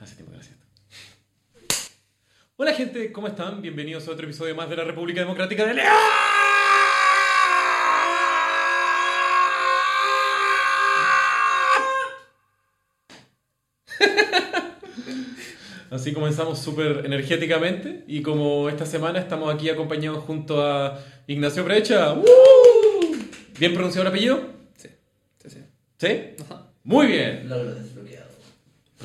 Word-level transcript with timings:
Hace 0.00 0.16
tiempo 0.16 0.32
que. 0.32 0.38
Hola 2.56 2.72
gente, 2.74 3.12
¿cómo 3.12 3.28
están? 3.28 3.62
Bienvenidos 3.62 4.06
a 4.08 4.10
otro 4.10 4.26
episodio 4.26 4.54
más 4.54 4.68
de 4.68 4.76
la 4.76 4.84
República 4.84 5.20
Democrática 5.20 5.64
de 5.64 5.72
León. 5.74 5.88
Así 15.90 16.12
comenzamos 16.12 16.58
súper 16.58 17.06
energéticamente 17.06 18.04
y 18.06 18.20
como 18.20 18.68
esta 18.68 18.84
semana 18.84 19.18
estamos 19.18 19.54
aquí 19.54 19.70
acompañados 19.70 20.22
junto 20.24 20.62
a 20.62 21.02
Ignacio 21.26 21.64
Brecha. 21.64 22.16
¿Bien 23.58 23.72
pronunciado 23.72 24.02
el 24.02 24.08
apellido? 24.08 24.40
Sí, 24.76 24.90
sí, 25.38 25.48
sí. 25.48 25.60
¿Sí? 25.96 26.34
Ajá. 26.44 26.66
Muy 26.84 27.06
bien. 27.06 27.48
Desbloqueado. 27.48 27.95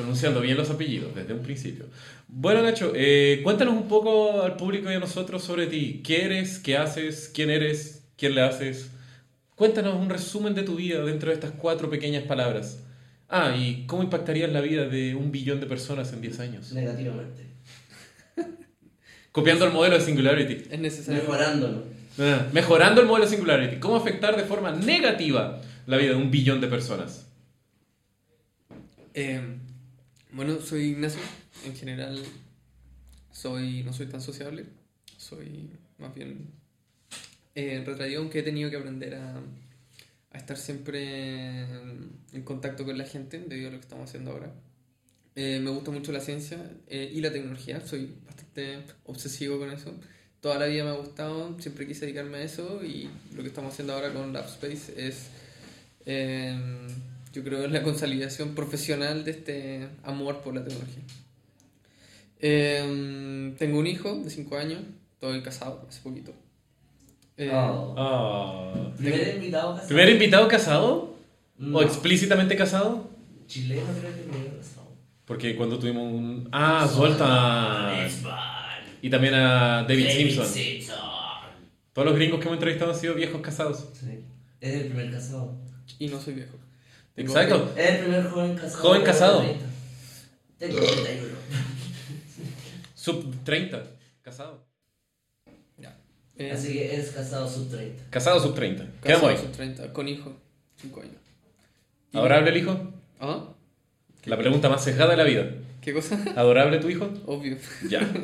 Pronunciando 0.01 0.41
bien 0.41 0.57
los 0.57 0.67
apellidos 0.71 1.13
desde 1.13 1.31
un 1.31 1.41
principio. 1.41 1.85
Bueno, 2.27 2.63
Nacho, 2.63 2.91
eh, 2.95 3.41
cuéntanos 3.43 3.75
un 3.75 3.87
poco 3.87 4.41
al 4.41 4.55
público 4.55 4.89
y 4.89 4.95
a 4.95 4.99
nosotros 4.99 5.43
sobre 5.43 5.67
ti. 5.67 6.01
¿Qué 6.03 6.25
eres? 6.25 6.57
¿Qué 6.57 6.75
haces? 6.75 7.29
¿Quién 7.31 7.51
eres? 7.51 8.03
¿Quién 8.17 8.33
le 8.33 8.41
haces? 8.41 8.89
Cuéntanos 9.53 9.93
un 9.93 10.09
resumen 10.09 10.55
de 10.55 10.63
tu 10.63 10.75
vida 10.75 11.03
dentro 11.03 11.29
de 11.29 11.35
estas 11.35 11.51
cuatro 11.51 11.87
pequeñas 11.87 12.23
palabras. 12.23 12.79
Ah, 13.29 13.55
y 13.55 13.85
cómo 13.85 14.01
impactarías 14.01 14.51
la 14.51 14.59
vida 14.61 14.87
de 14.87 15.13
un 15.13 15.31
billón 15.31 15.59
de 15.59 15.67
personas 15.67 16.11
en 16.13 16.21
10 16.21 16.39
años. 16.39 16.71
Negativamente. 16.71 17.45
Copiando 19.31 19.65
el 19.65 19.71
modelo 19.71 19.99
de 19.99 20.01
Singularity. 20.03 20.73
Es 20.73 20.79
necesario. 20.79 21.21
Mejorándolo. 21.21 21.83
Ah, 22.17 22.47
Mejorando 22.51 23.01
el 23.01 23.07
modelo 23.07 23.25
de 23.25 23.35
Singularity. 23.35 23.75
¿Cómo 23.79 23.97
afectar 23.97 24.35
de 24.35 24.45
forma 24.45 24.71
negativa 24.71 25.61
la 25.85 25.97
vida 25.97 26.09
de 26.09 26.15
un 26.15 26.31
billón 26.31 26.59
de 26.59 26.67
personas? 26.67 27.27
Eh, 29.13 29.59
bueno, 30.33 30.59
soy 30.61 30.91
Ignacio. 30.91 31.21
En 31.65 31.75
general, 31.75 32.21
soy, 33.31 33.83
no 33.83 33.93
soy 33.93 34.07
tan 34.07 34.21
sociable. 34.21 34.65
Soy 35.17 35.69
más 35.97 36.13
bien 36.15 36.49
eh, 37.55 37.83
retraído, 37.85 38.21
aunque 38.21 38.39
he 38.39 38.43
tenido 38.43 38.69
que 38.69 38.77
aprender 38.77 39.15
a, 39.15 39.41
a 40.31 40.37
estar 40.37 40.57
siempre 40.57 41.61
en, 41.61 42.11
en 42.33 42.43
contacto 42.43 42.85
con 42.85 42.97
la 42.97 43.05
gente 43.05 43.39
debido 43.39 43.69
a 43.69 43.71
lo 43.71 43.77
que 43.77 43.83
estamos 43.83 44.09
haciendo 44.09 44.31
ahora. 44.31 44.53
Eh, 45.35 45.59
me 45.63 45.69
gusta 45.69 45.91
mucho 45.91 46.11
la 46.11 46.19
ciencia 46.19 46.57
eh, 46.87 47.09
y 47.13 47.21
la 47.21 47.31
tecnología. 47.31 47.79
Soy 47.85 48.13
bastante 48.25 48.83
obsesivo 49.05 49.59
con 49.59 49.71
eso. 49.71 49.93
Toda 50.41 50.57
la 50.57 50.65
vida 50.65 50.83
me 50.83 50.89
ha 50.89 50.93
gustado, 50.93 51.59
siempre 51.59 51.87
quise 51.87 52.05
dedicarme 52.05 52.39
a 52.39 52.43
eso 52.43 52.83
y 52.83 53.09
lo 53.35 53.43
que 53.43 53.49
estamos 53.49 53.73
haciendo 53.73 53.93
ahora 53.93 54.11
con 54.11 54.33
LabSpace 54.33 54.93
es, 54.97 55.27
eh, 56.05 56.59
yo 57.33 57.43
creo, 57.43 57.67
la 57.67 57.83
consolidación 57.83 58.55
profesional 58.55 59.23
de 59.23 59.31
este 59.31 59.87
amor 60.03 60.41
por 60.41 60.53
la 60.53 60.63
tecnología. 60.63 61.03
Eh, 62.39 63.53
tengo 63.57 63.79
un 63.79 63.87
hijo 63.87 64.15
de 64.15 64.29
5 64.29 64.57
años, 64.57 64.81
estoy 65.13 65.41
casado 65.41 65.85
hace 65.87 66.01
poquito. 66.01 66.33
Eh, 67.37 67.49
Oh. 67.53 67.95
Ah. 67.97 68.91
Primer 68.97 69.35
invitado 69.35 69.71
casado. 69.73 69.87
¿Primer 69.87 70.09
invitado 70.09 70.47
casado? 70.47 71.15
No. 71.57 71.77
¿O 71.77 71.81
explícitamente 71.81 72.55
casado? 72.55 73.09
Chileno 73.47 73.87
creo 73.99 74.15
que 74.15 74.21
primero 74.23 74.57
casado. 74.57 74.87
Porque 75.25 75.55
cuando 75.55 75.79
tuvimos 75.79 76.11
un... 76.11 76.49
Ah. 76.51 76.87
Zoltan. 76.91 78.09
Y 79.01 79.09
también 79.09 79.33
a 79.33 79.83
David, 79.83 80.09
Simpson. 80.09 80.45
Simpson. 80.45 80.97
Todos 81.93 82.07
los 82.07 82.15
gringos 82.15 82.39
que 82.39 82.45
hemos 82.45 82.57
entrevistado 82.57 82.91
han 82.91 82.99
sido 82.99 83.15
viejos 83.15 83.41
casados. 83.41 83.89
Sí. 83.93 84.19
Es 84.59 84.73
el 84.75 84.87
primer 84.87 85.11
casado. 85.11 85.55
Y 85.99 86.07
no 86.07 86.19
soy 86.19 86.35
viejo. 86.35 86.57
Tengo- 87.15 87.29
Exacto. 87.33 87.73
Es 87.77 87.89
el 87.89 87.97
primer 87.99 88.23
joven 88.29 88.55
casado. 88.55 88.81
Joven 88.83 89.03
casado. 89.03 89.41
30. 89.41 89.65
Tengo 90.57 90.79
31. 90.79 91.35
Sub 92.95 93.35
30. 93.43 93.83
Casado. 94.21 94.65
Ya. 95.77 95.97
Eh, 96.37 96.51
Así 96.51 96.73
que 96.73 96.93
eres 96.93 97.09
casado 97.11 97.49
sub 97.49 97.69
30. 97.69 98.03
Casado 98.09 98.39
sub 98.39 98.53
30. 98.55 98.83
casado 98.85 99.01
Quedamos 99.03 99.29
ahí. 99.29 99.37
sus 99.37 99.51
30, 99.51 99.93
con 99.93 100.07
hijo, 100.07 100.35
5 100.81 101.01
años. 101.01 101.15
¿Adorable 102.13 102.51
el 102.51 102.57
hijo? 102.57 102.93
¿Ah? 103.19 103.47
La 104.25 104.37
pregunta 104.37 104.69
más 104.69 104.83
cejada 104.83 105.11
de 105.11 105.17
la 105.17 105.23
vida. 105.23 105.49
¿Qué 105.81 105.93
cosa? 105.93 106.15
¿Adorable 106.35 106.77
tu 106.79 106.89
hijo? 106.89 107.11
Obvio. 107.25 107.57
Ya. 107.89 107.99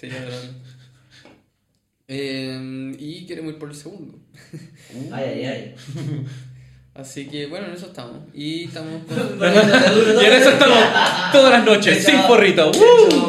Sí, 0.00 0.08
adorable. 0.10 0.48
Eh, 2.08 2.96
y 2.98 3.26
queremos 3.26 3.52
ir 3.52 3.58
por 3.58 3.68
el 3.68 3.74
segundo. 3.76 4.18
Ay, 5.12 5.24
ay, 5.24 5.44
ay. 5.44 5.74
Así 6.92 7.28
que 7.28 7.46
bueno, 7.46 7.66
en 7.66 7.74
eso 7.74 7.86
estamos. 7.86 8.18
Y 8.34 8.64
estamos 8.64 9.04
con... 9.04 9.16
y 9.40 10.24
en 10.24 10.32
eso 10.32 10.50
estamos 10.50 10.78
todas 11.32 11.52
las 11.52 11.64
noches, 11.64 12.04
sin 12.04 12.20
porrito. 12.22 12.70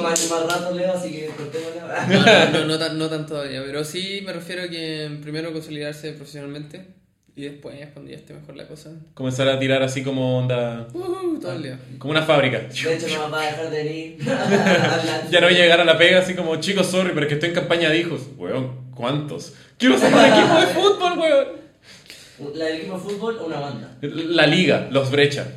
Más, 0.01 0.29
más 0.29 0.47
rato 0.47 0.75
leo, 0.75 0.94
así 0.94 1.11
que. 1.11 1.29
No, 2.09 2.19
no, 2.19 2.51
no, 2.51 2.66
no 2.66 2.79
tan, 2.79 2.97
no 2.97 3.09
tan 3.09 3.25
todavía, 3.25 3.61
pero 3.66 3.83
sí 3.83 4.23
me 4.25 4.33
refiero 4.33 4.63
a 4.63 4.67
que 4.67 5.19
primero 5.22 5.53
consolidarse 5.53 6.13
profesionalmente 6.13 6.88
y 7.35 7.44
después, 7.44 7.75
cuando 7.94 8.11
ya 8.11 8.17
esté 8.17 8.33
mejor 8.33 8.57
la 8.57 8.67
cosa, 8.67 8.89
Comenzar 9.13 9.47
a 9.47 9.57
tirar 9.57 9.81
así 9.83 10.03
como 10.03 10.39
onda. 10.39 10.88
uh, 10.93 11.39
todo 11.39 11.53
el 11.53 11.63
día. 11.63 11.79
Como 11.97 12.11
una 12.11 12.23
fábrica. 12.23 12.59
De 12.59 12.67
hecho, 12.67 13.07
no 13.07 13.28
me 13.28 13.31
va 13.31 13.41
a 13.41 13.45
dejar 13.45 13.69
de 13.69 13.83
venir. 13.83 14.17
Ya 15.29 15.39
no 15.39 15.47
voy 15.47 15.55
a 15.55 15.59
llegar 15.59 15.79
a 15.79 15.85
la 15.85 15.97
pega 15.97 16.19
así 16.19 16.33
como, 16.33 16.57
chicos, 16.57 16.88
sorry, 16.88 17.11
pero 17.13 17.22
es 17.22 17.28
que 17.28 17.33
estoy 17.35 17.49
en 17.49 17.55
campaña 17.55 17.89
de 17.89 17.99
hijos. 17.99 18.22
Weón, 18.38 18.91
¿cuántos? 18.93 19.53
Quiero 19.78 19.97
ser 19.97 20.13
un 20.13 20.19
equipo 20.19 20.59
de 20.59 20.67
fútbol, 20.67 21.19
weón. 21.19 21.60
¿La 22.56 22.66
del 22.66 22.78
equipo 22.78 22.94
de 22.97 23.00
fútbol 23.03 23.38
o 23.40 23.46
una 23.46 23.59
banda? 23.59 23.97
La 24.02 24.46
liga, 24.47 24.88
los 24.91 25.09
brecha. 25.12 25.47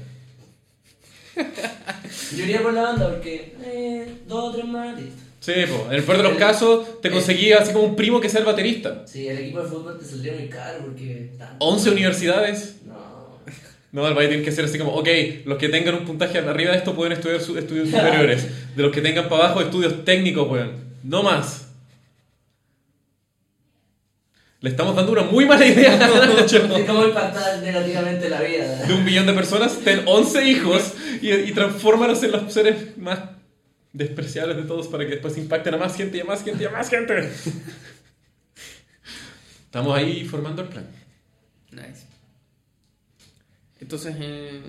Yo 2.36 2.44
iría 2.44 2.62
por 2.62 2.72
la 2.72 2.82
banda 2.82 3.10
porque. 3.10 3.54
Eh, 3.64 4.08
dos 4.28 4.50
o 4.50 4.52
tres 4.54 4.66
más, 4.66 4.96
listo. 5.00 5.20
Sí, 5.40 5.52
po. 5.68 5.86
en 5.90 5.96
el 5.98 6.02
peor 6.04 6.16
de 6.18 6.22
los 6.22 6.34
casos, 6.38 7.00
te 7.02 7.10
conseguí 7.10 7.52
así 7.52 7.72
como 7.72 7.84
un 7.84 7.96
primo 7.96 8.20
que 8.20 8.28
sea 8.30 8.40
el 8.40 8.46
baterista. 8.46 9.02
Sí, 9.06 9.28
el 9.28 9.38
equipo 9.38 9.62
de 9.62 9.68
fútbol 9.68 9.98
te 9.98 10.04
saldría 10.04 10.32
muy 10.34 10.48
caro 10.48 10.78
porque. 10.84 11.32
tanto. 11.38 11.56
11 11.64 11.90
universidades. 11.90 12.76
No. 12.86 12.94
No, 13.92 14.08
el 14.08 14.14
Valle 14.14 14.28
tiene 14.28 14.42
que 14.42 14.50
ser 14.52 14.64
así 14.64 14.76
como, 14.78 14.92
ok, 14.94 15.08
los 15.44 15.56
que 15.58 15.68
tengan 15.68 15.94
un 15.94 16.04
puntaje 16.04 16.38
arriba 16.38 16.72
de 16.72 16.78
esto 16.78 16.94
pueden 16.94 17.12
estudiar 17.12 17.40
su- 17.40 17.56
estudios 17.58 17.90
superiores. 17.90 18.46
De 18.76 18.82
los 18.82 18.90
que 18.92 19.00
tengan 19.00 19.28
para 19.28 19.44
abajo, 19.44 19.60
estudios 19.60 20.04
técnicos, 20.04 20.48
weón. 20.50 20.72
No 21.04 21.22
más. 21.22 21.63
Le 24.64 24.70
estamos 24.70 24.96
dando 24.96 25.12
una 25.12 25.24
muy 25.24 25.44
mala 25.44 25.66
idea 25.66 25.92
a 25.92 27.06
impactar 27.06 27.58
negativamente 27.62 28.30
la 28.30 28.40
vida. 28.40 28.86
De 28.86 28.94
un 28.94 29.04
millón 29.04 29.26
de 29.26 29.34
personas, 29.34 29.78
ten 29.84 30.04
11 30.06 30.48
hijos 30.48 30.94
y, 31.20 31.30
y 31.30 31.52
transfórmalos 31.52 32.22
en 32.22 32.32
los 32.32 32.50
seres 32.50 32.96
más 32.96 33.18
despreciables 33.92 34.56
de 34.56 34.62
todos 34.62 34.88
para 34.88 35.04
que 35.04 35.10
después 35.10 35.36
impacten 35.36 35.74
a 35.74 35.76
más 35.76 35.94
gente 35.94 36.16
y 36.16 36.20
a 36.22 36.24
más 36.24 36.42
gente 36.42 36.62
y 36.62 36.66
a 36.66 36.70
más 36.70 36.88
gente. 36.88 37.30
Estamos 39.66 39.98
ahí 39.98 40.24
formando 40.24 40.62
el 40.62 40.68
plan. 40.68 40.86
Nice. 41.70 42.06
Entonces, 43.80 44.16
eh, 44.18 44.62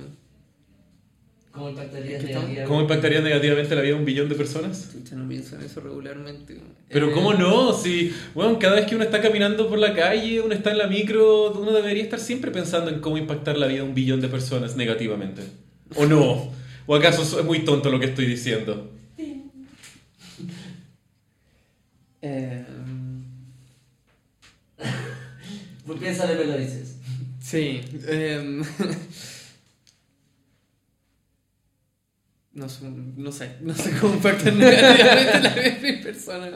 ¿Cómo 1.55 1.69
impactaría 1.69 2.17
negativamente? 2.17 2.63
¿Cómo 2.65 2.81
impactaría 2.81 3.21
negativamente 3.21 3.75
la 3.75 3.81
vida 3.81 3.93
de 3.93 3.99
un 3.99 4.05
billón 4.05 4.27
de 4.27 4.35
personas? 4.35 4.89
chucha, 4.91 5.15
no 5.15 5.27
pienso 5.27 5.55
en 5.55 5.63
eso 5.63 5.79
regularmente. 5.79 6.59
Pero 6.89 7.09
Eh, 7.09 7.11
¿cómo 7.13 7.33
no? 7.33 7.73
Si, 7.73 8.13
bueno, 8.33 8.59
cada 8.59 8.75
vez 8.75 8.85
que 8.85 8.95
uno 8.95 9.05
está 9.05 9.21
caminando 9.21 9.69
por 9.69 9.79
la 9.79 9.93
calle, 9.93 10.41
uno 10.41 10.53
está 10.53 10.71
en 10.71 10.79
la 10.79 10.87
micro, 10.87 11.53
uno 11.53 11.71
debería 11.71 12.03
estar 12.03 12.19
siempre 12.19 12.51
pensando 12.51 12.91
en 12.91 12.99
cómo 12.99 13.17
impactar 13.17 13.57
la 13.57 13.67
vida 13.67 13.77
de 13.83 13.87
un 13.87 13.95
billón 13.95 14.19
de 14.19 14.27
personas 14.27 14.75
negativamente. 14.75 15.43
¿O 15.95 16.05
no? 16.05 16.51
¿O 16.87 16.95
acaso 16.95 17.21
es 17.39 17.45
muy 17.45 17.59
tonto 17.59 17.89
lo 17.89 17.99
que 18.01 18.07
estoy 18.07 18.25
diciendo? 18.25 18.91
Eh, 22.21 22.65
Pues 25.85 25.99
piénsale, 25.99 26.35
me 26.35 26.45
lo 26.45 26.57
dices. 26.57 26.95
sí. 27.39 27.81
em, 28.07 28.63
no, 32.55 32.69
sé, 32.69 32.85
no 33.17 33.31
sé, 33.31 33.57
no 33.61 33.75
sé 33.75 33.91
cómo 33.99 34.13
impactan 34.15 34.57
negativamente 34.59 35.39
la 35.41 35.49
vida 35.53 35.69
de 35.81 35.91
mi 35.91 36.01
persona. 36.01 36.49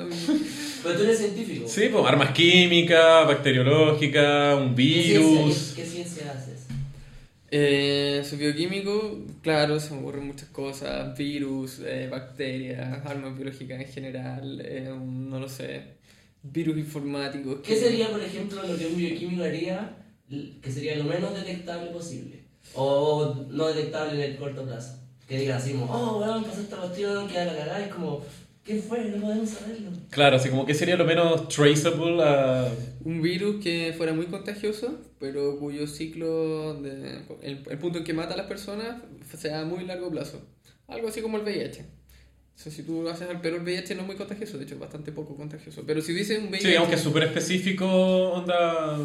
Pero 0.81 0.95
tú 0.95 1.03
eres 1.03 1.17
científico. 1.19 1.67
Sí, 1.67 1.89
pues 1.91 2.05
armas 2.05 2.31
químicas, 2.31 3.27
bacteriológica, 3.27 4.55
un 4.55 4.73
¿Qué 4.75 4.81
virus. 4.81 5.25
ciencia, 5.55 5.75
qué 5.75 5.89
ciencia 5.89 6.31
haces? 6.31 6.67
Eh, 7.51 8.23
soy 8.23 8.37
bioquímico, 8.37 9.25
claro, 9.41 9.79
se 9.79 9.93
me 9.93 9.99
ocurren 9.99 10.25
muchas 10.25 10.49
cosas, 10.49 11.17
virus, 11.17 11.79
eh, 11.83 12.07
bacterias, 12.09 13.05
armas 13.05 13.35
biológicas 13.35 13.81
en 13.81 13.87
general, 13.87 14.61
eh, 14.63 14.93
no 14.97 15.39
lo 15.39 15.49
sé, 15.49 15.81
virus 16.43 16.77
informáticos. 16.77 17.59
¿Qué 17.61 17.75
sería, 17.75 18.09
por 18.09 18.21
ejemplo, 18.23 18.61
lo 18.65 18.77
que 18.77 18.85
un 18.85 18.95
bioquímico 18.95 19.43
haría 19.43 19.97
que 20.61 20.71
sería 20.71 20.95
lo 20.95 21.05
menos 21.05 21.33
detectable 21.33 21.89
posible? 21.89 22.39
O 22.75 23.47
no 23.49 23.67
detectable 23.67 24.23
en 24.23 24.31
el 24.31 24.37
corto 24.37 24.63
plazo. 24.63 24.99
Que 25.29 25.37
digan 25.37 25.57
así 25.57 25.73
como, 25.73 25.85
oh, 25.85 26.19
weón, 26.19 26.43
pasó 26.43 26.59
esta 26.59 26.77
cuestión, 26.77 27.27
que 27.27 27.35
la 27.35 27.45
cagada. 27.55 27.85
Es 27.85 27.93
como, 27.93 28.25
¿qué 28.65 28.81
fue? 28.81 29.05
No 29.05 29.21
podemos 29.21 29.47
saberlo. 29.47 29.91
Claro, 30.09 30.37
así 30.37 30.49
como 30.49 30.65
que 30.65 30.73
sería 30.73 30.97
lo 30.97 31.05
menos 31.05 31.47
traceable 31.47 32.23
a... 32.23 32.67
Un 33.05 33.21
virus 33.21 33.63
que 33.63 33.93
fuera 33.95 34.11
muy 34.11 34.25
contagioso, 34.25 34.99
pero 35.19 35.59
cuyo 35.59 35.85
ciclo, 35.85 36.73
de, 36.81 37.21
el, 37.43 37.63
el 37.69 37.77
punto 37.77 37.99
en 37.99 38.03
que 38.03 38.13
mata 38.13 38.33
a 38.33 38.37
las 38.37 38.47
personas 38.47 39.03
sea 39.37 39.61
a 39.61 39.65
muy 39.65 39.85
largo 39.85 40.09
plazo. 40.09 40.41
algo 40.87 41.07
así 41.09 41.21
como 41.21 41.37
el 41.37 41.43
VIH. 41.43 41.81
O 41.81 42.61
sea, 42.61 42.71
si 42.71 42.83
tú 42.83 43.07
haces 43.07 43.29
al 43.29 43.39
pelo, 43.39 43.57
el 43.57 43.63
VIH 43.63 43.95
no 43.95 44.01
es 44.01 44.07
muy 44.07 44.15
contagioso, 44.17 44.57
de 44.57 44.65
hecho 44.65 44.73
es 44.73 44.81
bastante 44.81 45.11
poco 45.11 45.37
contagioso. 45.37 45.83
Pero 45.85 46.01
si 46.01 46.11
hubiese 46.11 46.39
un 46.39 46.49
VIH... 46.49 46.67
Sí, 46.67 46.75
aunque 46.75 46.95
es 46.95 47.01
súper 47.01 47.23
específico, 47.23 47.85
onda, 48.31 48.97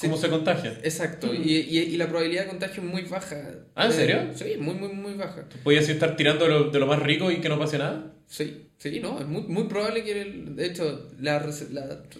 cómo 0.00 0.16
se 0.16 0.28
contagia. 0.28 0.72
Exacto, 0.82 1.34
y, 1.34 1.38
y, 1.56 1.78
y 1.78 1.96
la 1.96 2.08
probabilidad 2.08 2.44
de 2.44 2.48
contagio 2.50 2.82
es 2.82 2.88
muy 2.88 3.02
baja. 3.02 3.36
Ah, 3.74 3.86
¿en 3.86 3.90
Eh, 3.92 3.94
serio? 3.94 4.18
Sí, 4.34 4.56
muy, 4.58 4.74
muy, 4.74 4.88
muy 4.92 5.14
baja. 5.14 5.44
¿Podías 5.62 5.88
estar 5.88 6.16
tirando 6.16 6.44
de 6.44 6.50
lo, 6.50 6.70
de 6.70 6.78
lo 6.78 6.86
más 6.86 7.00
rico 7.02 7.30
y 7.30 7.40
que 7.40 7.48
no 7.48 7.58
pase 7.58 7.78
nada? 7.78 8.12
Sí, 8.26 8.66
sí, 8.78 9.00
no, 9.00 9.18
es 9.20 9.26
muy, 9.26 9.42
muy 9.42 9.64
probable 9.64 10.04
que, 10.04 10.22
el- 10.22 10.56
de 10.56 10.66
hecho, 10.66 11.08
las 11.18 11.42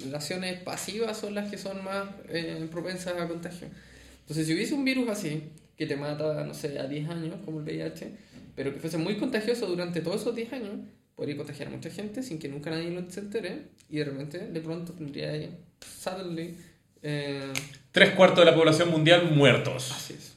relaciones 0.04 0.60
pasivas 0.60 1.16
son 1.18 1.34
las 1.34 1.50
que 1.50 1.58
son 1.58 1.84
más 1.84 2.08
eh, 2.28 2.66
propensas 2.70 3.14
a 3.20 3.28
contagio. 3.28 3.68
Entonces, 4.22 4.46
si 4.46 4.54
hubiese 4.54 4.74
un 4.74 4.84
virus 4.84 5.08
así, 5.08 5.42
que 5.76 5.86
te 5.86 5.96
mata, 5.96 6.44
no 6.44 6.54
sé, 6.54 6.78
a 6.78 6.86
10 6.86 7.08
años, 7.08 7.36
como 7.44 7.60
el 7.60 7.64
VIH, 7.64 8.10
pero 8.56 8.72
que 8.72 8.80
fuese 8.80 8.98
muy 8.98 9.16
contagioso 9.16 9.66
durante 9.66 10.00
todos 10.00 10.20
esos 10.20 10.34
10 10.36 10.52
años, 10.52 10.72
podría 11.16 11.36
contagiar 11.36 11.68
a 11.68 11.70
mucha 11.70 11.90
gente 11.90 12.22
sin 12.22 12.38
que 12.38 12.48
nunca 12.48 12.70
nadie 12.70 12.90
lo 12.90 13.08
se 13.10 13.20
entere, 13.20 13.62
y 13.88 13.98
de 13.98 14.04
repente, 14.04 14.38
de 14.38 14.60
pronto, 14.60 14.92
tendría 14.92 15.30
ahí, 15.30 15.50
suddenly, 15.80 16.56
eh, 17.02 17.52
Tres 17.92 18.10
cuartos 18.10 18.44
de 18.44 18.50
la 18.50 18.56
población 18.56 18.90
mundial 18.90 19.30
muertos. 19.32 19.90
así 19.92 20.14
es. 20.14 20.36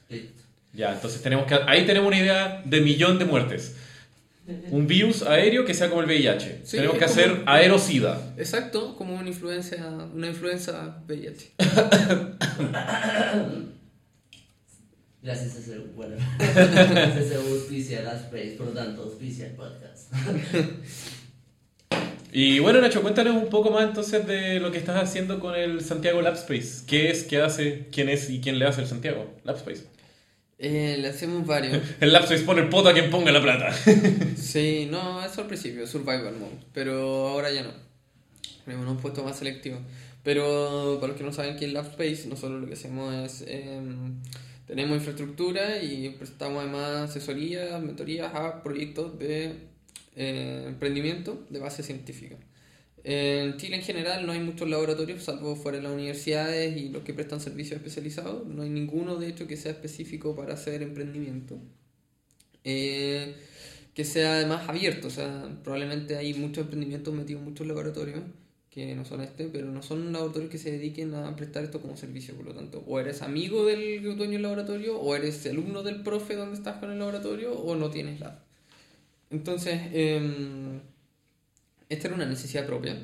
Ya, 0.72 0.92
entonces 0.92 1.22
tenemos 1.22 1.46
que... 1.46 1.54
Ahí 1.68 1.86
tenemos 1.86 2.08
una 2.08 2.18
idea 2.18 2.62
de 2.64 2.80
millón 2.80 3.18
de 3.20 3.24
muertes. 3.26 3.76
Un 4.70 4.86
virus 4.88 5.22
aéreo 5.22 5.64
que 5.64 5.72
sea 5.72 5.88
como 5.88 6.00
el 6.02 6.06
VIH. 6.06 6.62
Sí, 6.64 6.76
tenemos 6.78 6.98
que 6.98 7.04
hacer 7.04 7.30
como- 7.38 7.50
aerosida. 7.50 8.34
Exacto, 8.36 8.94
como 8.96 9.14
una 9.14 9.28
influencia, 9.28 9.86
una 10.12 10.26
influenza 10.26 10.98
VIH. 11.06 11.52
Gracias, 15.22 15.52
CC. 15.54 15.78
Bueno, 15.96 16.16
CC 16.38 17.36
auspicia 17.36 18.02
Last 18.02 18.28
Place, 18.30 18.56
por 18.58 18.66
lo 18.66 18.72
tanto, 18.72 19.04
auspicia 19.04 19.46
el 19.46 19.52
podcast. 19.54 20.12
Y 22.36 22.58
bueno, 22.58 22.80
Nacho, 22.80 23.00
cuéntanos 23.00 23.36
un 23.36 23.48
poco 23.48 23.70
más 23.70 23.84
entonces 23.84 24.26
de 24.26 24.58
lo 24.58 24.72
que 24.72 24.78
estás 24.78 25.00
haciendo 25.00 25.38
con 25.38 25.54
el 25.54 25.82
Santiago 25.82 26.20
Lab 26.20 26.34
Space. 26.34 26.82
¿Qué 26.84 27.08
es, 27.08 27.22
qué 27.22 27.40
hace, 27.40 27.86
quién 27.92 28.08
es 28.08 28.28
y 28.28 28.40
quién 28.40 28.58
le 28.58 28.66
hace 28.66 28.80
el 28.80 28.88
Santiago 28.88 29.36
Lab 29.44 29.54
Space? 29.58 29.84
Eh, 30.58 30.96
le 30.98 31.06
hacemos 31.06 31.46
varios. 31.46 31.80
El 32.00 32.12
Lab 32.12 32.24
Space 32.24 32.42
pone 32.42 32.62
el 32.62 32.68
poto 32.68 32.88
a 32.88 32.92
quien 32.92 33.08
ponga 33.08 33.30
la 33.30 33.40
plata. 33.40 33.72
Sí, 34.36 34.88
no, 34.90 35.24
eso 35.24 35.42
al 35.42 35.46
principio, 35.46 35.86
survival 35.86 36.34
mode, 36.36 36.58
pero 36.72 37.28
ahora 37.28 37.52
ya 37.52 37.62
no. 37.62 37.70
Tenemos 38.64 38.88
un 38.88 38.96
puesto 38.96 39.22
más 39.22 39.38
selectivo. 39.38 39.78
Pero 40.24 40.96
para 40.98 41.12
los 41.12 41.16
que 41.16 41.24
no 41.24 41.32
saben 41.32 41.56
qué 41.56 41.66
es 41.66 41.72
LabSpace, 41.72 42.26
nosotros 42.28 42.60
lo 42.60 42.66
que 42.66 42.74
hacemos 42.74 43.14
es, 43.14 43.44
em, 43.46 44.20
tenemos 44.66 44.96
infraestructura 44.96 45.80
y 45.80 46.08
prestamos 46.18 46.64
además 46.64 47.10
asesorías, 47.10 47.80
mentorías 47.80 48.34
a 48.34 48.60
proyectos 48.64 49.20
de 49.20 49.73
eh, 50.16 50.64
emprendimiento 50.66 51.44
de 51.50 51.58
base 51.58 51.82
científica. 51.82 52.36
En 53.04 53.58
Chile 53.58 53.76
en 53.76 53.82
general 53.82 54.24
no 54.24 54.32
hay 54.32 54.40
muchos 54.40 54.68
laboratorios, 54.68 55.22
salvo 55.22 55.56
fuera 55.56 55.76
de 55.76 55.84
las 55.84 55.92
universidades 55.92 56.74
y 56.76 56.88
los 56.88 57.02
que 57.02 57.12
prestan 57.12 57.40
servicios 57.40 57.76
especializados. 57.76 58.46
No 58.46 58.62
hay 58.62 58.70
ninguno, 58.70 59.16
de 59.16 59.28
hecho, 59.28 59.46
que 59.46 59.58
sea 59.58 59.72
específico 59.72 60.34
para 60.34 60.54
hacer 60.54 60.82
emprendimiento. 60.82 61.58
Eh, 62.64 63.34
que 63.94 64.04
sea 64.04 64.34
además 64.34 64.68
abierto, 64.68 65.08
o 65.08 65.10
sea, 65.10 65.48
probablemente 65.62 66.16
hay 66.16 66.34
muchos 66.34 66.64
emprendimientos 66.64 67.14
metidos 67.14 67.40
en 67.42 67.48
muchos 67.48 67.66
laboratorios 67.66 68.22
que 68.70 68.96
no 68.96 69.04
son 69.04 69.20
este, 69.20 69.46
pero 69.46 69.70
no 69.70 69.82
son 69.82 70.12
laboratorios 70.12 70.50
que 70.50 70.58
se 70.58 70.72
dediquen 70.72 71.14
a 71.14 71.36
prestar 71.36 71.62
esto 71.62 71.80
como 71.80 71.96
servicio, 71.96 72.34
por 72.34 72.46
lo 72.46 72.54
tanto, 72.54 72.82
o 72.88 72.98
eres 72.98 73.22
amigo 73.22 73.64
del 73.66 74.02
dueño 74.16 74.32
del 74.32 74.42
laboratorio, 74.42 74.98
o 74.98 75.14
eres 75.14 75.46
alumno 75.46 75.84
del 75.84 76.02
profe 76.02 76.34
donde 76.34 76.56
estás 76.56 76.78
con 76.78 76.90
el 76.90 76.98
laboratorio, 76.98 77.52
o 77.52 77.76
no 77.76 77.90
tienes 77.90 78.18
lab. 78.18 78.43
Entonces, 79.34 79.80
em, 79.92 80.80
esta 81.88 82.06
era 82.08 82.14
una 82.16 82.26
necesidad 82.26 82.66
propia 82.66 82.96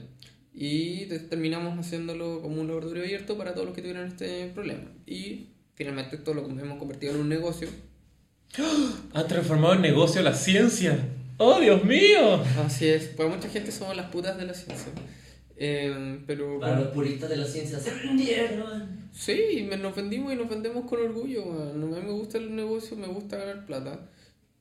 y 0.54 1.06
te- 1.06 1.18
terminamos 1.20 1.78
haciéndolo 1.78 2.40
como 2.42 2.60
un 2.60 2.68
laboratorio 2.68 3.02
abierto 3.04 3.36
para 3.36 3.52
todos 3.54 3.66
los 3.66 3.74
que 3.74 3.82
tuvieran 3.82 4.06
este 4.06 4.46
problema. 4.54 4.84
Y 5.06 5.48
finalmente 5.74 6.16
esto 6.16 6.34
lo 6.34 6.44
hemos 6.48 6.78
convertido 6.78 7.14
en 7.14 7.20
un 7.20 7.28
negocio 7.28 7.68
Ha 9.14 9.24
transformado 9.26 9.74
en 9.74 9.82
negocio 9.82 10.22
la 10.22 10.34
ciencia. 10.34 10.98
¡Oh, 11.38 11.58
Dios 11.60 11.84
mío! 11.84 12.42
Así 12.64 12.86
es, 12.88 13.04
para 13.08 13.28
mucha 13.28 13.48
gente 13.48 13.72
somos 13.72 13.96
las 13.96 14.06
putas 14.10 14.36
de 14.38 14.44
la 14.46 14.54
ciencia. 14.54 14.92
Eh, 15.56 16.20
pero 16.26 16.58
Para 16.58 16.80
los 16.80 16.88
puristas 16.88 17.28
de 17.30 17.36
la 17.36 17.44
ciencia, 17.46 17.78
se 17.78 17.90
vendieron. 17.94 19.08
sí, 19.12 19.68
nos 19.80 19.94
vendimos 19.94 20.32
y 20.32 20.36
nos 20.36 20.48
vendemos 20.48 20.84
con 20.88 21.00
orgullo. 21.00 21.44
weón. 21.44 21.82
A 21.94 21.96
mí 21.98 22.02
me 22.06 22.12
gusta 22.12 22.38
el 22.38 22.54
negocio, 22.56 22.96
me 22.96 23.06
gusta 23.06 23.36
ganar 23.36 23.66
plata. 23.66 24.08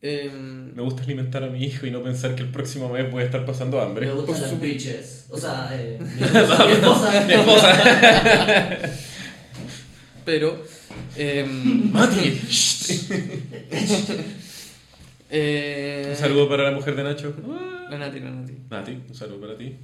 Eh, 0.01 0.31
Me 0.31 0.81
gusta 0.81 1.03
alimentar 1.03 1.43
a 1.43 1.47
mi 1.47 1.61
hijo 1.63 1.85
y 1.85 1.91
no 1.91 2.01
pensar 2.01 2.33
que 2.35 2.41
el 2.43 2.49
próximo 2.49 2.87
mes 2.89 3.11
voy 3.11 3.21
a 3.23 3.25
estar 3.25 3.45
pasando 3.45 3.77
Me 3.77 3.83
hambre. 3.83 4.11
gustan 4.11 4.25
Por 4.35 4.39
las 4.41 4.59
bitches. 4.61 5.25
O 5.29 5.37
sea, 5.37 5.69
eh, 5.73 5.99
mi 6.17 6.23
esposa. 6.23 6.65
mi 6.65 6.71
esposa. 6.73 7.25
Mi 7.27 7.33
esposa. 7.33 8.89
pero. 10.25 10.63
eh, 11.17 11.45
Mati. 11.91 12.39
eh, 15.29 16.07
Un 16.11 16.15
saludo 16.17 16.49
para 16.49 16.63
la 16.63 16.71
mujer 16.71 16.95
de 16.95 17.03
Nacho. 17.03 17.33
La 17.89 17.97
Nati, 17.97 18.19
la 18.19 18.29
Nati. 18.31 18.53
Nati, 18.69 18.91
un 19.09 19.15
saludo 19.15 19.41
para 19.41 19.57
ti. 19.57 19.75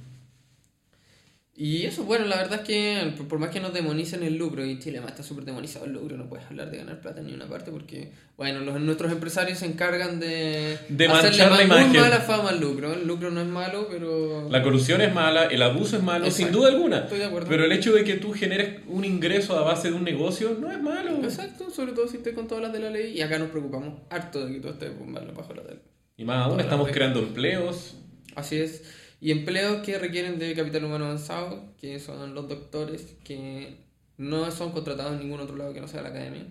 Y 1.58 1.86
eso, 1.86 2.04
bueno, 2.04 2.26
la 2.26 2.36
verdad 2.36 2.60
es 2.60 2.66
que 2.66 3.14
por- 3.30 3.38
más 3.38 3.48
que 3.48 3.60
nos 3.60 3.72
demonicen 3.72 4.22
el 4.22 4.36
lucro, 4.36 4.62
y 4.62 4.78
Chile 4.78 4.98
además 4.98 5.12
está 5.12 5.22
súper 5.22 5.46
demonizado 5.46 5.86
el 5.86 5.92
lucro, 5.94 6.14
no 6.18 6.28
puedes 6.28 6.44
hablar 6.44 6.70
de 6.70 6.76
ganar 6.76 7.00
plata 7.00 7.20
en 7.20 7.28
ni 7.28 7.32
una 7.32 7.46
parte 7.48 7.70
porque, 7.70 8.12
bueno, 8.36 8.60
los, 8.60 8.78
nuestros 8.78 9.10
empresarios 9.10 9.58
se 9.60 9.64
encargan 9.64 10.20
de, 10.20 10.76
De 10.90 11.06
hacerle 11.06 11.38
manchar 11.46 11.50
la 11.52 11.56
ma- 11.56 11.64
muy 11.78 11.84
imagen. 11.86 12.00
mala 12.02 12.20
fama 12.20 12.50
al 12.50 12.60
lucro. 12.60 12.92
El 12.92 13.06
lucro 13.06 13.30
no 13.30 13.40
es 13.40 13.46
malo, 13.46 13.88
pero... 13.90 14.50
La 14.50 14.62
corrupción 14.62 15.00
es 15.00 15.14
mala, 15.14 15.46
el 15.46 15.62
abuso 15.62 15.96
es 15.96 16.02
malo, 16.02 16.26
Exacto. 16.26 16.44
sin 16.44 16.52
duda 16.52 16.68
alguna. 16.68 16.98
Estoy 16.98 17.20
de 17.20 17.24
acuerdo. 17.24 17.48
Pero 17.48 17.64
el 17.64 17.72
hecho 17.72 17.94
de 17.94 18.04
que 18.04 18.16
tú 18.16 18.32
generes 18.34 18.82
un 18.86 19.06
ingreso 19.06 19.56
a 19.58 19.62
base 19.62 19.88
de 19.88 19.94
un 19.94 20.04
negocio 20.04 20.58
no 20.60 20.70
es 20.70 20.78
malo. 20.82 21.22
Exacto, 21.24 21.70
sobre 21.70 21.92
todo 21.92 22.06
si 22.06 22.18
estoy 22.18 22.34
con 22.34 22.46
todas 22.46 22.64
las 22.64 22.72
de 22.74 22.80
la 22.80 22.90
ley 22.90 23.16
y 23.16 23.22
acá 23.22 23.38
nos 23.38 23.48
preocupamos 23.48 23.94
harto 24.10 24.44
de 24.44 24.52
que 24.52 24.60
todo 24.60 24.72
esté 24.72 24.90
malo 25.06 25.32
bajo 25.32 25.54
la 25.54 25.62
ley. 25.62 25.78
Y 26.18 26.24
más 26.26 26.44
aún, 26.46 26.60
estamos 26.60 26.90
creando 26.90 27.20
empleos. 27.20 27.94
Así 28.34 28.56
es. 28.56 28.82
Y 29.20 29.30
empleos 29.30 29.82
que 29.82 29.98
requieren 29.98 30.38
de 30.38 30.54
capital 30.54 30.84
humano 30.84 31.06
avanzado, 31.06 31.72
que 31.80 31.98
son 31.98 32.34
los 32.34 32.48
doctores, 32.48 33.16
que 33.24 33.76
no 34.18 34.50
son 34.50 34.72
contratados 34.72 35.14
en 35.14 35.20
ningún 35.20 35.40
otro 35.40 35.56
lado 35.56 35.72
que 35.72 35.80
no 35.80 35.88
sea 35.88 36.02
la 36.02 36.10
academia. 36.10 36.46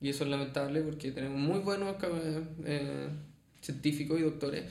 Y 0.00 0.08
eso 0.08 0.24
es 0.24 0.30
lamentable 0.30 0.80
porque 0.82 1.12
tenemos 1.12 1.38
muy 1.38 1.58
buenos 1.58 1.94
eh, 2.64 3.08
científicos 3.60 4.18
y 4.18 4.22
doctores, 4.22 4.64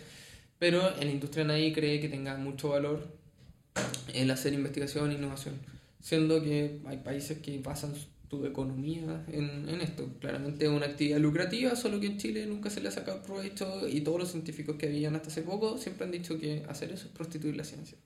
pero 0.58 0.96
en 0.98 1.08
la 1.08 1.13
industria 1.13 1.46
nadie 1.46 1.72
cree 1.72 2.02
que 2.02 2.10
tenga 2.10 2.36
mucho 2.36 2.70
valor 2.70 3.08
el 4.13 4.32
hacer 4.32 4.54
investigación 4.54 5.12
e 5.12 5.16
innovación. 5.16 5.56
Siendo 6.02 6.42
que 6.42 6.80
hay 6.86 6.98
países 6.98 7.40
que 7.40 7.60
basan 7.60 7.94
su 8.30 8.46
economía 8.46 9.24
en, 9.32 9.68
en 9.70 9.82
esto. 9.82 10.08
Claramente 10.20 10.66
es 10.66 10.72
una 10.72 10.86
actividad 10.86 11.18
lucrativa, 11.20 11.76
solo 11.76 12.00
que 12.00 12.06
en 12.08 12.18
Chile 12.18 12.46
nunca 12.46 12.70
se 12.70 12.80
le 12.82 12.90
ha 12.90 12.92
sacado 12.92 13.22
provecho 13.24 13.88
y 13.88 14.02
todos 14.02 14.20
los 14.20 14.30
científicos 14.32 14.76
que 14.78 14.86
habían 14.88 15.16
hasta 15.16 15.30
hace 15.30 15.42
poco 15.42 15.78
siempre 15.78 16.06
han 16.06 16.12
dicho 16.12 16.40
que 16.40 16.64
hacer 16.70 16.92
eso 16.92 17.06
es 17.08 17.12
prostituir 17.12 17.56
la 17.56 17.64
ciencia. 17.64 17.98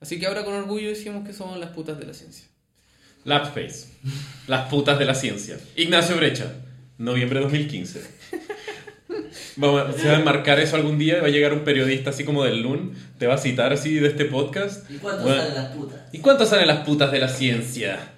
Así 0.00 0.20
que 0.20 0.26
ahora 0.26 0.44
con 0.44 0.54
orgullo 0.54 0.88
decimos 0.88 1.26
que 1.26 1.32
somos 1.32 1.58
las 1.58 1.70
putas 1.70 1.98
de 1.98 2.06
la 2.06 2.14
ciencia. 2.14 2.46
LabSpace. 3.24 3.86
Las 4.46 4.68
putas 4.70 4.96
de 4.98 5.04
la 5.04 5.14
ciencia. 5.14 5.58
Ignacio 5.76 6.16
Brecha. 6.16 6.52
Noviembre 6.98 7.40
de 7.40 7.44
2015. 7.46 8.00
Vamos, 9.56 9.82
a- 9.82 9.92
se 9.92 10.06
va 10.08 10.16
a 10.16 10.18
enmarcar 10.20 10.60
eso 10.60 10.76
algún 10.76 10.98
día. 10.98 11.20
Va 11.20 11.26
a 11.26 11.30
llegar 11.30 11.52
un 11.52 11.64
periodista 11.64 12.10
así 12.10 12.22
como 12.24 12.44
del 12.44 12.62
LUN. 12.62 12.92
Te 13.18 13.26
va 13.26 13.34
a 13.34 13.38
citar 13.38 13.72
así 13.72 13.94
de 13.94 14.08
este 14.08 14.24
podcast. 14.24 14.88
¿Y 14.90 14.94
cuánto 14.98 15.22
Bueno, 15.24 15.40
salen 15.42 15.54
las 15.56 15.76
putas? 15.76 16.00
¿Y 16.12 16.18
cuánto 16.18 16.46
salen 16.46 16.66
las 16.68 16.86
putas 16.86 17.10
de 17.10 17.18
la 17.18 17.28
ciencia? 17.28 18.12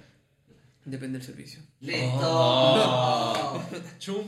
Depende 0.85 1.19
del 1.19 1.25
servicio. 1.25 1.61
¡Listo! 1.79 3.63
Chum. 3.99 4.25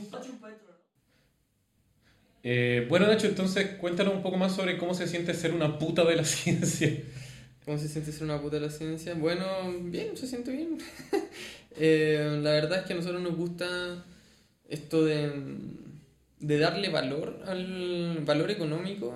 Eh, 2.42 2.86
bueno, 2.88 3.06
Nacho, 3.06 3.26
entonces 3.26 3.76
cuéntanos 3.80 4.14
un 4.14 4.22
poco 4.22 4.36
más 4.36 4.54
sobre 4.54 4.76
cómo 4.76 4.92
se 4.94 5.08
siente 5.08 5.32
ser 5.34 5.52
una 5.52 5.78
puta 5.78 6.04
de 6.04 6.16
la 6.16 6.24
ciencia. 6.24 6.92
¿Cómo 7.64 7.78
se 7.78 7.88
siente 7.88 8.12
ser 8.12 8.24
una 8.24 8.40
puta 8.40 8.56
de 8.56 8.66
la 8.66 8.70
ciencia? 8.70 9.14
Bueno, 9.14 9.46
bien, 9.82 10.16
se 10.16 10.26
siente 10.26 10.52
bien. 10.52 10.78
Eh, 11.76 12.38
la 12.40 12.52
verdad 12.52 12.78
es 12.78 12.84
que 12.84 12.92
a 12.92 12.96
nosotros 12.96 13.20
nos 13.20 13.36
gusta 13.36 14.04
esto 14.68 15.04
de, 15.04 15.32
de 16.38 16.58
darle 16.60 16.88
valor 16.88 17.42
al 17.48 18.22
valor 18.24 18.52
económico 18.52 19.12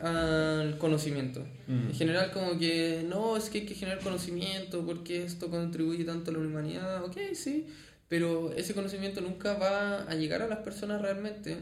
al 0.00 0.78
conocimiento. 0.78 1.40
Mm. 1.66 1.88
En 1.88 1.94
general 1.94 2.30
como 2.32 2.58
que 2.58 3.04
no, 3.08 3.36
es 3.36 3.50
que 3.50 3.58
hay 3.58 3.66
que 3.66 3.74
generar 3.74 4.00
conocimiento 4.00 4.84
porque 4.84 5.24
esto 5.24 5.50
contribuye 5.50 6.04
tanto 6.04 6.30
a 6.30 6.34
la 6.34 6.40
humanidad, 6.40 7.04
ok, 7.04 7.16
sí, 7.34 7.66
pero 8.08 8.52
ese 8.52 8.74
conocimiento 8.74 9.20
nunca 9.20 9.54
va 9.54 10.02
a 10.04 10.14
llegar 10.14 10.42
a 10.42 10.48
las 10.48 10.58
personas 10.58 11.00
realmente 11.00 11.56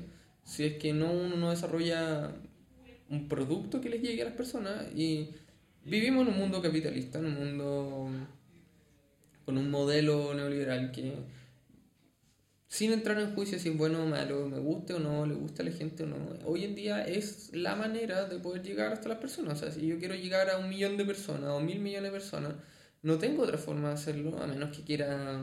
si 0.45 0.65
es 0.65 0.79
que 0.79 0.93
no 0.93 1.13
uno 1.13 1.37
no 1.37 1.51
desarrolla 1.51 2.33
un 3.09 3.29
producto 3.29 3.81
que 3.81 3.89
les 3.89 4.03
llegue 4.03 4.23
a 4.23 4.27
las 4.27 4.35
personas 4.35 4.87
y 4.95 5.31
vivimos 5.85 6.27
en 6.27 6.35
un 6.35 6.41
mundo 6.41 6.63
capitalista, 6.63 7.19
en 7.19 7.27
un 7.27 7.35
mundo 7.35 8.11
con 9.45 9.59
un 9.59 9.71
modelo 9.71 10.35
neoliberal 10.35 10.93
que 10.93 11.15
sin 12.71 12.93
entrar 12.93 13.19
en 13.19 13.35
juicio 13.35 13.59
si 13.59 13.69
es 13.69 13.77
bueno 13.77 14.05
o 14.05 14.07
malo, 14.07 14.49
me 14.49 14.61
guste 14.61 14.95
o 14.95 15.01
no, 15.01 15.27
le 15.27 15.35
gusta 15.35 15.63
a 15.63 15.67
la 15.67 15.73
gente 15.73 16.05
o 16.05 16.07
no. 16.07 16.17
Hoy 16.45 16.65
en 16.65 16.77
día 16.77 17.05
es 17.05 17.51
la 17.53 17.75
manera 17.75 18.27
de 18.27 18.39
poder 18.39 18.63
llegar 18.63 18.93
hasta 18.93 19.09
las 19.09 19.19
personas. 19.19 19.59
O 19.59 19.61
sea, 19.61 19.73
si 19.73 19.89
yo 19.89 19.99
quiero 19.99 20.15
llegar 20.15 20.49
a 20.49 20.57
un 20.57 20.69
millón 20.69 20.97
de 20.97 21.05
personas 21.05 21.51
o 21.51 21.59
mil 21.61 21.81
millones 21.81 22.13
de 22.13 22.19
personas, 22.19 22.55
no 23.03 23.19
tengo 23.19 23.43
otra 23.43 23.59
forma 23.59 23.89
de 23.89 23.95
hacerlo, 23.95 24.41
a 24.41 24.47
menos 24.47 24.75
que 24.77 24.85
quiera 24.85 25.43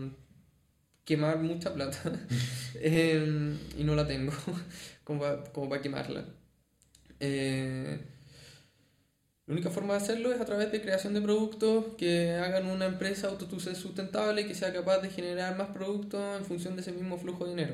quemar 1.03 1.39
mucha 1.39 1.73
plata. 1.73 1.99
Eh, 2.79 3.57
y 3.77 3.83
no 3.83 3.95
la 3.95 4.05
tengo, 4.05 4.31
como 5.03 5.21
para, 5.21 5.43
como 5.45 5.67
para 5.67 5.81
quemarla. 5.81 6.25
Eh, 7.19 7.99
la 9.47 9.53
única 9.53 9.69
forma 9.69 9.93
de 9.93 9.99
hacerlo 10.01 10.33
es 10.33 10.41
a 10.41 10.45
través 10.45 10.71
de 10.73 10.81
creación 10.81 11.13
de 11.13 11.21
productos 11.21 11.85
que 11.97 12.31
hagan 12.33 12.67
una 12.69 12.85
empresa 12.85 13.27
autosustentable 13.29 14.45
que 14.45 14.53
sea 14.53 14.73
capaz 14.73 14.99
de 14.99 15.09
generar 15.09 15.57
más 15.57 15.69
productos 15.69 16.21
en 16.37 16.45
función 16.45 16.75
de 16.75 16.81
ese 16.81 16.91
mismo 16.91 17.17
flujo 17.17 17.45
de 17.45 17.51
dinero. 17.51 17.73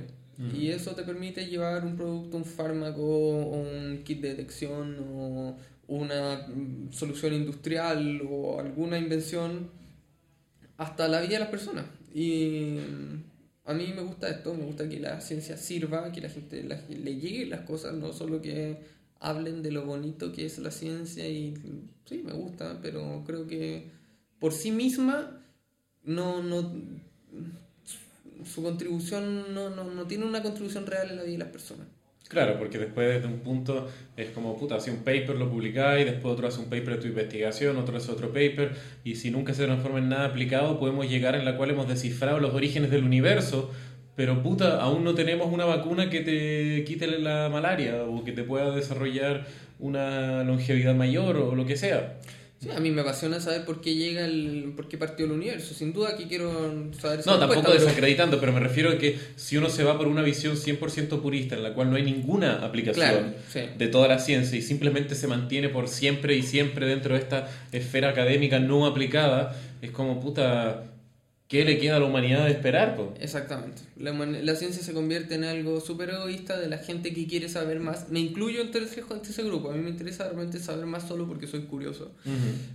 Y 0.56 0.70
eso 0.70 0.92
te 0.96 1.04
permite 1.04 1.46
llevar 1.48 1.86
un 1.86 1.96
producto, 1.96 2.38
un 2.38 2.46
fármaco, 2.46 3.02
o 3.02 3.62
un 3.62 4.02
kit 4.04 4.20
de 4.22 4.30
detección 4.30 4.98
o 5.16 5.56
una 5.88 6.48
solución 6.92 7.34
industrial 7.34 8.22
o 8.30 8.60
alguna 8.60 8.98
invención 8.98 9.70
hasta 10.78 11.08
la 11.08 11.22
vida 11.22 11.34
de 11.34 11.40
las 11.40 11.50
personas. 11.50 11.86
Y 12.14 12.78
a 13.66 13.74
mí 13.74 13.94
me 13.96 14.02
gusta 14.02 14.28
esto, 14.30 14.54
me 14.54 14.66
gusta 14.66 14.88
que 14.90 15.00
la 15.00 15.22
ciencia 15.22 15.56
sirva, 15.58 16.12
que 16.12 16.22
la 16.22 16.30
gente 16.30 16.64
la- 16.64 16.82
le 16.90 17.16
lleguen 17.16 17.50
las 17.52 17.62
cosas, 17.62 17.94
no 17.94 18.12
solo 18.14 18.42
que 18.42 18.78
hablen 19.24 19.64
de 19.64 19.72
lo 19.72 19.86
bonito 19.86 20.32
que 20.32 20.46
es 20.46 20.60
la 20.60 20.70
ciencia 20.70 21.28
y 21.28 21.56
sí, 22.06 22.22
me 22.24 22.34
gusta, 22.34 22.80
pero 22.82 23.24
creo 23.26 23.48
que 23.48 23.90
por 24.38 24.52
sí 24.52 24.72
misma 24.72 25.42
no, 26.04 26.44
no 26.44 26.72
su 28.46 28.62
contribución 28.62 29.54
no, 29.54 29.70
no, 29.70 29.86
no 29.86 30.06
tiene 30.06 30.26
una 30.26 30.44
contribución 30.44 30.86
real 30.86 31.10
en 31.10 31.16
la 31.16 31.24
vida 31.24 31.34
de 31.34 31.40
las 31.40 31.48
personas. 31.48 31.88
Claro, 32.28 32.58
porque 32.58 32.80
después 32.80 33.14
desde 33.14 33.28
un 33.28 33.42
punto 33.42 33.88
es 34.18 34.32
como, 34.32 34.58
puta, 34.58 34.76
hace 34.76 34.92
un 34.92 35.04
paper, 35.04 35.36
lo 35.36 35.50
publicáis, 35.50 36.06
después 36.06 36.34
otro 36.34 36.48
hace 36.48 36.60
un 36.60 36.66
paper 36.66 36.96
de 36.96 36.98
tu 36.98 37.08
investigación, 37.08 37.78
otro 37.78 37.96
hace 37.98 38.12
otro 38.12 38.30
paper, 38.30 38.76
y 39.04 39.16
si 39.16 39.30
nunca 39.30 39.54
se 39.54 39.66
transforma 39.66 40.00
en 40.00 40.10
nada 40.10 40.26
aplicado, 40.26 40.80
podemos 40.80 41.08
llegar 41.08 41.36
en 41.36 41.46
la 41.46 41.58
cual 41.58 41.70
hemos 41.70 41.88
descifrado 41.88 42.40
los 42.40 42.54
orígenes 42.54 42.90
del 42.92 43.04
universo, 43.04 43.72
pero 44.16 44.44
puta, 44.44 44.82
aún 44.82 45.04
no 45.04 45.14
tenemos 45.16 45.52
una 45.52 45.66
vacuna 45.66 46.10
que 46.10 46.22
te 46.22 46.84
quite 46.86 47.08
la 47.20 47.50
malaria 47.50 48.04
o 48.04 48.24
que 48.24 48.32
te 48.32 48.44
pueda 48.44 48.76
desarrollar 48.76 49.46
una 49.80 50.44
longevidad 50.44 50.96
mayor 50.96 51.38
o 51.38 51.56
lo 51.56 51.66
que 51.66 51.76
sea. 51.76 52.20
Sí, 52.60 52.70
a 52.74 52.80
mí 52.80 52.92
me 52.92 53.02
apasiona 53.02 53.42
saber 53.42 53.66
por 53.66 53.82
qué 53.82 53.94
llega 53.94 54.24
el, 54.24 54.72
por 54.74 54.88
qué 54.88 54.98
partió 54.98 55.26
el 55.26 55.34
universo. 55.34 55.74
Sin 55.74 55.92
duda 55.92 56.16
que 56.16 56.28
quiero 56.30 56.50
saber 56.98 57.20
esa 57.20 57.32
No, 57.32 57.40
tampoco 57.40 57.62
pero- 57.66 57.74
desacreditando, 57.74 58.40
pero 58.40 58.54
me 58.54 58.62
refiero 58.62 58.90
a 58.92 58.98
que 58.98 59.18
si 59.36 59.58
uno 59.58 59.68
se 59.70 59.84
va 59.84 59.98
por 59.98 60.08
una 60.08 60.22
visión 60.22 60.56
100% 60.56 61.22
purista 61.22 61.56
en 61.56 61.64
la 61.64 61.74
cual 61.74 61.90
no 61.90 61.98
hay 61.98 62.04
ninguna 62.04 62.64
aplicación 62.66 63.06
Claro, 63.06 63.34
sí. 63.52 63.60
de 63.78 63.88
toda 63.90 64.08
la 64.08 64.20
ciencia 64.20 64.58
y 64.58 64.62
simplemente 64.62 65.14
se 65.16 65.28
mantiene 65.28 65.68
por 65.68 65.90
siempre 65.90 66.36
y 66.38 66.44
siempre 66.44 66.86
dentro 66.86 67.16
de 67.16 67.20
esta 67.20 67.50
esfera 67.74 68.08
académica 68.12 68.60
no 68.60 68.86
aplicada, 68.86 69.60
es 69.82 69.92
como 69.92 70.22
puta, 70.22 70.86
¿qué 71.54 71.66
le 71.66 71.78
queda 71.78 71.98
a 71.98 72.00
la 72.00 72.08
humanidad 72.08 72.46
de 72.46 72.52
esperar? 72.52 72.96
po? 72.96 73.14
Exactamente. 73.20 73.84
La, 73.96 74.12
la 74.12 74.56
ciencia 74.56 74.82
se 74.82 74.92
convierte 74.92 75.36
en 75.36 75.44
algo 75.44 75.82
súper 75.82 76.10
egoísta 76.10 76.60
de 76.60 76.68
la 76.68 76.80
gente 76.80 77.14
que 77.14 77.28
quiere 77.28 77.48
saber 77.48 77.80
más. 77.80 78.10
Me 78.10 78.20
incluyo 78.20 78.60
entre 78.60 78.86
ese, 78.86 79.02
entre 79.02 79.30
ese 79.30 79.44
grupo. 79.44 79.70
A 79.70 79.76
mí 79.76 79.80
me 79.80 79.92
interesa 79.92 80.24
realmente 80.24 80.58
saber 80.58 80.88
más 80.88 81.08
solo 81.08 81.28
porque 81.28 81.46
soy 81.46 81.66
curioso. 81.66 82.12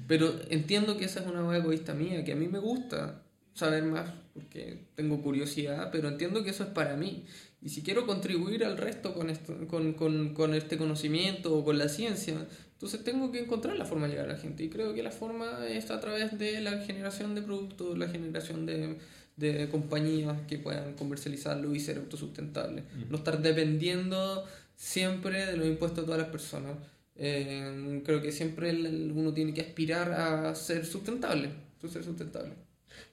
Pero 0.07 0.33
entiendo 0.49 0.97
que 0.97 1.07
esa 1.07 1.19
es 1.19 1.27
una 1.27 1.45
hueá 1.45 1.59
egoísta 1.59 1.93
mía, 1.93 2.23
que 2.23 2.31
a 2.31 2.37
mí 2.37 2.47
me 2.47 2.61
gusta 2.61 3.21
saber 3.53 3.83
más 3.83 4.13
porque 4.33 4.85
tengo 4.95 5.21
curiosidad, 5.21 5.89
pero 5.91 6.07
entiendo 6.07 6.45
que 6.45 6.51
eso 6.51 6.63
es 6.63 6.71
para 6.71 6.95
mí. 6.95 7.25
Y 7.61 7.71
si 7.71 7.83
quiero 7.83 8.07
contribuir 8.07 8.65
al 8.65 8.77
resto 8.77 9.15
con, 9.15 9.31
esto, 9.31 9.57
con, 9.67 9.95
con, 9.95 10.35
con 10.35 10.55
este 10.55 10.79
conocimiento 10.79 11.57
o 11.57 11.65
con 11.65 11.77
la 11.77 11.89
ciencia, 11.89 12.47
entonces 12.73 13.03
tengo 13.03 13.33
que 13.33 13.41
encontrar 13.41 13.77
la 13.77 13.85
forma 13.85 14.07
de 14.07 14.13
llegar 14.13 14.31
a 14.31 14.35
la 14.35 14.39
gente. 14.39 14.63
Y 14.63 14.71
creo 14.71 14.95
que 14.95 15.03
la 15.03 15.11
forma 15.11 15.67
es 15.67 15.91
a 15.91 15.99
través 16.01 16.39
de 16.39 16.61
la 16.61 16.81
generación 16.83 17.35
de 17.35 17.43
productos, 17.43 17.99
la 17.99 18.09
generación 18.09 18.67
de, 18.67 18.99
de 19.37 19.69
compañías 19.69 20.37
que 20.47 20.59
puedan 20.59 20.95
comercializarlo 20.95 21.75
y 21.75 21.81
ser 21.81 21.99
autosustentables. 21.99 22.85
No 23.09 23.19
estar 23.19 23.43
dependiendo 23.43 24.45
siempre 24.77 25.47
de 25.47 25.57
los 25.57 25.67
impuestos 25.67 26.05
de 26.05 26.07
todas 26.07 26.21
las 26.21 26.31
personas. 26.31 26.77
Eh, 27.17 28.01
creo 28.05 28.23
que 28.23 28.31
siempre 28.31 28.71
uno 28.71 29.35
tiene 29.35 29.53
que 29.53 29.61
aspirar 29.61 30.13
a 30.13 30.55
ser 30.55 30.87
sustentable. 30.87 31.51
a 31.83 31.89
ser 31.89 32.05
sustentable. 32.05 32.53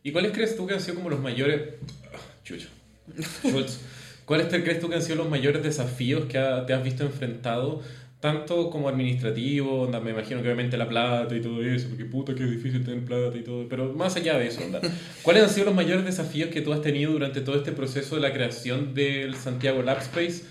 ¿Y 0.03 0.11
cuáles 0.11 0.31
crees 0.31 0.55
tú 0.55 0.67
que 0.67 0.75
han 0.75 0.81
sido 0.81 0.95
como 0.95 1.09
los 1.09 1.19
mayores... 1.19 1.73
Chucho. 2.43 2.69
Schultz. 3.43 3.79
¿Cuáles 4.25 4.49
te 4.49 4.63
crees 4.63 4.79
tú 4.79 4.89
que 4.89 4.95
han 4.95 5.01
sido 5.01 5.17
los 5.17 5.29
mayores 5.29 5.61
desafíos 5.63 6.25
que 6.25 6.37
ha- 6.37 6.65
te 6.65 6.73
has 6.73 6.83
visto 6.83 7.03
enfrentado? 7.03 7.81
Tanto 8.19 8.71
como 8.71 8.89
administrativo, 8.89 9.81
onda, 9.83 9.99
me 9.99 10.09
imagino 10.11 10.41
que 10.41 10.47
obviamente 10.47 10.77
la 10.77 10.89
plata 10.89 11.35
y 11.35 11.41
todo 11.41 11.61
eso, 11.63 11.89
porque 11.89 12.05
puta 12.05 12.33
que 12.33 12.43
es 12.43 12.49
difícil 12.49 12.83
tener 12.83 13.05
plata 13.05 13.37
y 13.37 13.43
todo, 13.43 13.67
pero 13.69 13.93
más 13.93 14.15
allá 14.15 14.39
de 14.39 14.47
eso, 14.47 14.61
onda, 14.65 14.81
¿cuáles 15.21 15.43
han 15.43 15.49
sido 15.49 15.65
los 15.67 15.75
mayores 15.75 16.05
desafíos 16.05 16.49
que 16.49 16.61
tú 16.61 16.73
has 16.73 16.81
tenido 16.81 17.11
durante 17.11 17.41
todo 17.41 17.55
este 17.55 17.71
proceso 17.71 18.15
de 18.15 18.21
la 18.21 18.33
creación 18.33 18.95
del 18.95 19.35
Santiago 19.35 19.83
Lab 19.83 19.99
Space? 19.99 20.43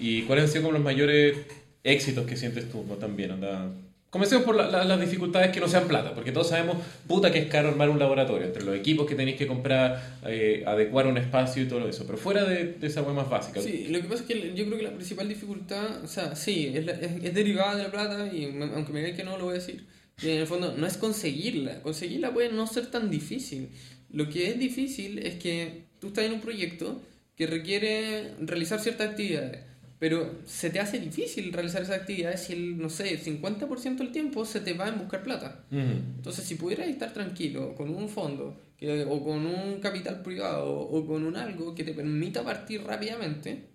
¿Y 0.00 0.22
cuáles 0.22 0.46
han 0.46 0.50
sido 0.50 0.62
como 0.62 0.72
los 0.72 0.82
mayores 0.82 1.36
éxitos 1.84 2.26
que 2.26 2.36
sientes 2.36 2.68
tú 2.70 2.84
no? 2.88 2.94
también? 2.94 3.30
Onda? 3.32 3.70
Comencemos 4.12 4.44
por 4.44 4.54
la- 4.54 4.68
la- 4.70 4.84
las 4.84 5.00
dificultades 5.00 5.52
que 5.52 5.58
no 5.60 5.68
sean 5.68 5.88
plata, 5.88 6.14
porque 6.14 6.32
todos 6.32 6.50
sabemos, 6.50 6.76
puta, 7.08 7.32
que 7.32 7.38
es 7.38 7.46
caro 7.46 7.70
armar 7.70 7.88
un 7.88 7.98
laboratorio, 7.98 8.46
entre 8.46 8.62
los 8.62 8.76
equipos 8.76 9.06
que 9.06 9.14
tenéis 9.14 9.38
que 9.38 9.46
comprar, 9.46 10.18
eh, 10.26 10.62
adecuar 10.66 11.06
un 11.06 11.16
espacio 11.16 11.62
y 11.62 11.66
todo 11.66 11.88
eso, 11.88 12.04
pero 12.04 12.18
fuera 12.18 12.44
de, 12.44 12.74
de 12.74 12.86
esa 12.88 13.00
web 13.00 13.14
más 13.14 13.30
básica. 13.30 13.62
Sí, 13.62 13.86
lo 13.88 14.02
que 14.02 14.08
pasa 14.08 14.20
es 14.20 14.28
que 14.28 14.52
yo 14.54 14.66
creo 14.66 14.76
que 14.76 14.82
la 14.84 14.90
principal 14.92 15.26
dificultad, 15.30 16.04
o 16.04 16.06
sea, 16.06 16.36
sí, 16.36 16.70
es, 16.74 16.84
la- 16.84 16.92
es, 16.92 17.24
es 17.24 17.32
derivada 17.34 17.74
de 17.76 17.84
la 17.84 17.90
plata 17.90 18.30
y 18.30 18.48
me- 18.48 18.66
aunque 18.74 18.92
me 18.92 19.00
digan 19.00 19.16
que 19.16 19.24
no, 19.24 19.38
lo 19.38 19.44
voy 19.44 19.52
a 19.52 19.58
decir. 19.60 19.86
Y 20.22 20.28
en 20.28 20.40
el 20.40 20.46
fondo 20.46 20.74
no 20.76 20.86
es 20.86 20.98
conseguirla, 20.98 21.80
conseguirla 21.80 22.34
puede 22.34 22.52
no 22.52 22.66
ser 22.66 22.90
tan 22.90 23.08
difícil. 23.08 23.70
Lo 24.12 24.28
que 24.28 24.48
es 24.50 24.58
difícil 24.58 25.20
es 25.20 25.36
que 25.36 25.84
tú 26.00 26.08
estás 26.08 26.26
en 26.26 26.34
un 26.34 26.42
proyecto 26.42 27.00
que 27.34 27.46
requiere 27.46 28.34
realizar 28.40 28.78
ciertas 28.78 29.08
actividades, 29.08 29.60
pero 30.02 30.40
se 30.44 30.68
te 30.70 30.80
hace 30.80 30.98
difícil 30.98 31.52
realizar 31.52 31.80
esas 31.80 32.00
actividades 32.00 32.40
si 32.40 32.54
el, 32.54 32.76
no 32.76 32.90
sé, 32.90 33.12
el 33.12 33.22
50% 33.22 33.98
del 33.98 34.10
tiempo 34.10 34.44
se 34.44 34.58
te 34.58 34.72
va 34.72 34.88
en 34.88 34.98
buscar 34.98 35.22
plata. 35.22 35.64
Entonces, 35.70 36.44
si 36.44 36.56
pudieras 36.56 36.88
estar 36.88 37.12
tranquilo 37.12 37.76
con 37.76 37.88
un 37.88 38.08
fondo 38.08 38.60
que, 38.76 39.04
o 39.04 39.22
con 39.22 39.46
un 39.46 39.78
capital 39.78 40.20
privado 40.24 40.76
o 40.76 41.06
con 41.06 41.24
un 41.24 41.36
algo 41.36 41.72
que 41.76 41.84
te 41.84 41.94
permita 41.94 42.42
partir 42.42 42.82
rápidamente, 42.82 43.68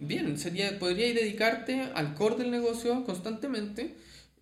bien, 0.00 0.36
sería, 0.36 0.76
podrías 0.76 1.14
dedicarte 1.14 1.82
al 1.94 2.12
core 2.14 2.38
del 2.38 2.50
negocio 2.50 3.04
constantemente 3.04 3.94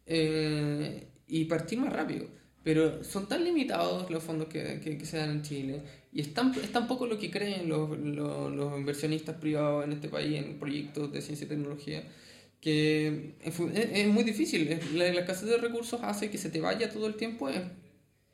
eh, 0.07 1.09
y 1.27 1.45
partir 1.45 1.79
más 1.79 1.93
rápido. 1.93 2.27
Pero 2.65 3.05
son 3.05 3.29
tan 3.29 3.45
limitados 3.45 4.11
los 4.11 4.23
fondos 4.23 4.49
que, 4.49 4.81
que, 4.81 4.97
que 4.97 5.05
se 5.05 5.19
dan 5.19 5.31
en 5.31 5.43
Chile 5.43 5.83
y 6.13 6.21
es 6.21 6.35
tan, 6.35 6.53
es 6.55 6.73
tan 6.73 6.87
poco 6.89 7.07
lo 7.07 7.19
que 7.19 7.31
creen 7.31 7.69
los, 7.69 7.97
los, 7.99 8.53
los 8.53 8.79
inversionistas 8.79 9.37
privados 9.37 9.85
en 9.85 9.93
este 9.93 10.09
país 10.09 10.37
en 10.39 10.59
proyectos 10.59 11.13
de 11.13 11.21
ciencia 11.23 11.45
y 11.45 11.49
tecnología 11.49 12.03
que 12.61 13.35
es, 13.43 13.55
es- 13.61 14.09
muy 14.09 14.25
difícil. 14.25 14.69
La, 14.95 15.13
la 15.13 15.21
escasez 15.21 15.49
de 15.49 15.59
recursos 15.59 16.01
hace 16.03 16.31
que 16.31 16.39
se 16.39 16.51
te 16.51 16.61
vaya 16.61 16.91
todo 16.91 17.07
el 17.07 17.15
tiempo 17.15 17.49
en 17.49 17.73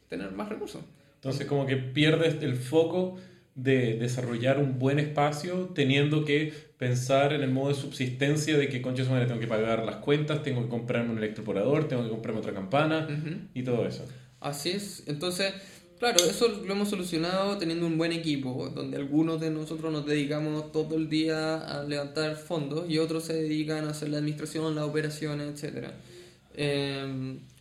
tener 0.09 0.33
más 0.33 0.49
recursos. 0.49 0.83
Entonces 1.17 1.47
como 1.47 1.67
que 1.67 1.77
pierdes 1.77 2.43
el 2.43 2.57
foco 2.57 3.17
de 3.55 3.95
desarrollar 3.99 4.59
un 4.59 4.79
buen 4.79 4.99
espacio 4.99 5.71
teniendo 5.75 6.25
que 6.25 6.53
pensar 6.77 7.33
en 7.33 7.43
el 7.43 7.51
modo 7.51 7.69
de 7.69 7.75
subsistencia 7.77 8.59
de 8.59 8.69
que 8.69 8.83
concha 8.83 9.05
madre 9.05 9.27
tengo 9.27 9.41
que 9.41 9.47
pagar 9.47 9.85
las 9.85 9.97
cuentas, 9.97 10.43
tengo 10.43 10.63
que 10.63 10.69
comprarme 10.69 11.13
un 11.13 11.19
electroporador, 11.19 11.87
tengo 11.89 12.03
que 12.03 12.11
comprarme 12.11 12.41
otra 12.41 12.53
campana 12.53 13.07
Ujú. 13.09 13.37
y 13.55 13.63
todo 13.63 13.87
eso. 13.87 14.05
Así 14.41 14.71
es. 14.71 15.05
Entonces, 15.07 15.55
claro, 15.99 16.25
eso 16.25 16.49
lo 16.49 16.73
hemos 16.73 16.89
solucionado 16.89 17.59
teniendo 17.59 17.87
un 17.87 17.99
buen 17.99 18.13
equipo, 18.13 18.71
donde 18.75 18.97
algunos 18.97 19.41
de 19.41 19.51
nosotros 19.51 19.93
nos 19.93 20.07
dedicamos 20.07 20.73
todo 20.73 20.97
el 20.97 21.09
día 21.09 21.57
a 21.59 21.85
levantar 21.85 22.37
fondos 22.37 22.89
y 22.89 22.99
otros 22.99 23.25
se 23.25 23.35
dedican 23.35 23.87
a 23.87 23.91
hacer 23.91 24.09
la 24.11 24.19
administración, 24.19 24.75
las 24.75 24.85
operaciones, 24.85 25.63
etc. 25.63 25.89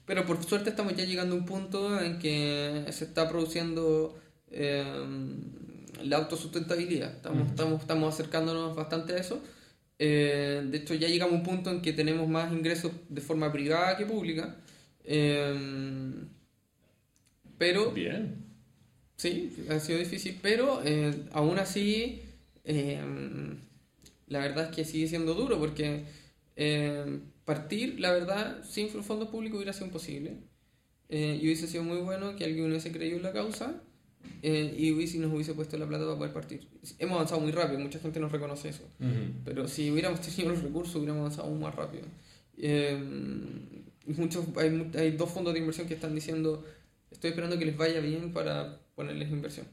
pero 0.06 0.26
por 0.26 0.44
suerte 0.44 0.70
estamos 0.70 0.96
ya 0.96 1.06
llegando 1.06 1.36
a 1.36 1.38
un 1.38 1.46
punto 1.46 2.00
en 2.00 2.20
que 2.20 2.86
se 2.92 3.06
está 3.06 3.30
produciendo 3.30 4.16
eh, 4.52 4.84
la 6.04 6.18
autosustentabilidad. 6.18 7.16
Estamos, 7.16 7.50
estamos, 7.50 7.82
estamos 7.82 8.14
acercándonos 8.14 8.76
bastante 8.76 9.14
a 9.14 9.18
eso. 9.18 9.42
Eh, 10.00 10.62
de 10.66 10.78
hecho, 10.78 10.94
ya 10.96 11.08
llegamos 11.08 11.36
a 11.36 11.38
un 11.38 11.44
punto 11.44 11.72
en 11.72 11.82
que 11.82 11.94
tenemos 11.94 12.28
más 12.28 12.52
ingresos 12.52 12.92
de 13.10 13.22
forma 13.22 13.52
privada 13.52 13.98
que 13.98 14.06
pública. 14.06 14.58
Eh, 15.06 16.14
pero, 17.64 17.92
Bien. 17.92 18.36
sí, 19.16 19.56
ha 19.70 19.80
sido 19.80 20.00
difícil, 20.00 20.38
pero 20.42 20.82
eh, 20.84 21.14
aún 21.32 21.58
así, 21.60 22.22
eh, 22.66 23.00
la 24.28 24.40
verdad 24.40 24.66
es 24.66 24.76
que 24.76 24.84
sigue 24.84 25.08
siendo 25.08 25.34
duro 25.34 25.58
porque 25.58 26.04
eh, 26.58 27.20
partir, 27.46 28.02
la 28.02 28.12
verdad, 28.12 28.64
sin 28.64 28.90
fondos 28.90 29.30
públicos 29.30 29.56
hubiera 29.56 29.72
sido 29.72 29.86
imposible. 29.86 30.38
Eh, 31.08 31.40
y 31.42 31.46
hubiese 31.46 31.68
sido 31.68 31.84
muy 31.84 32.00
bueno 32.00 32.36
que 32.36 32.44
alguien 32.44 32.66
hubiese 32.66 32.92
creído 32.92 33.18
en 33.18 33.24
la 33.24 33.32
causa 33.32 33.82
eh, 34.42 34.76
y 34.78 34.92
hubiese, 34.92 35.20
nos 35.20 35.32
hubiese 35.32 35.54
puesto 35.54 35.78
la 35.78 35.88
plata 35.88 36.04
para 36.04 36.18
poder 36.18 36.34
partir. 36.34 36.68
Hemos 37.00 37.16
avanzado 37.16 37.40
muy 37.40 37.52
rápido, 37.52 37.80
mucha 37.80 38.00
gente 38.00 38.20
nos 38.20 38.32
reconoce 38.32 38.70
eso. 38.70 38.84
Ujú. 39.00 39.42
Pero 39.46 39.68
si 39.70 39.90
hubiéramos 39.90 40.20
tenido 40.20 40.50
los 40.50 40.64
recursos, 40.64 40.96
hubiéramos 40.96 41.22
avanzado 41.22 41.48
aún 41.48 41.62
más 41.62 41.74
rápido. 41.76 42.04
Eh, 42.58 42.98
muchos, 44.08 44.46
hay, 44.58 44.92
hay 44.96 45.12
dos 45.12 45.30
fondos 45.30 45.54
de 45.54 45.60
inversión 45.60 45.88
que 45.88 45.94
están 45.94 46.16
diciendo, 46.16 46.66
estoy 47.14 47.30
esperando 47.32 47.58
que 47.58 47.66
les 47.66 47.78
vaya 47.78 48.00
bien 48.00 48.32
para 48.34 48.80
ponerles 48.96 49.30
inversión. 49.30 49.66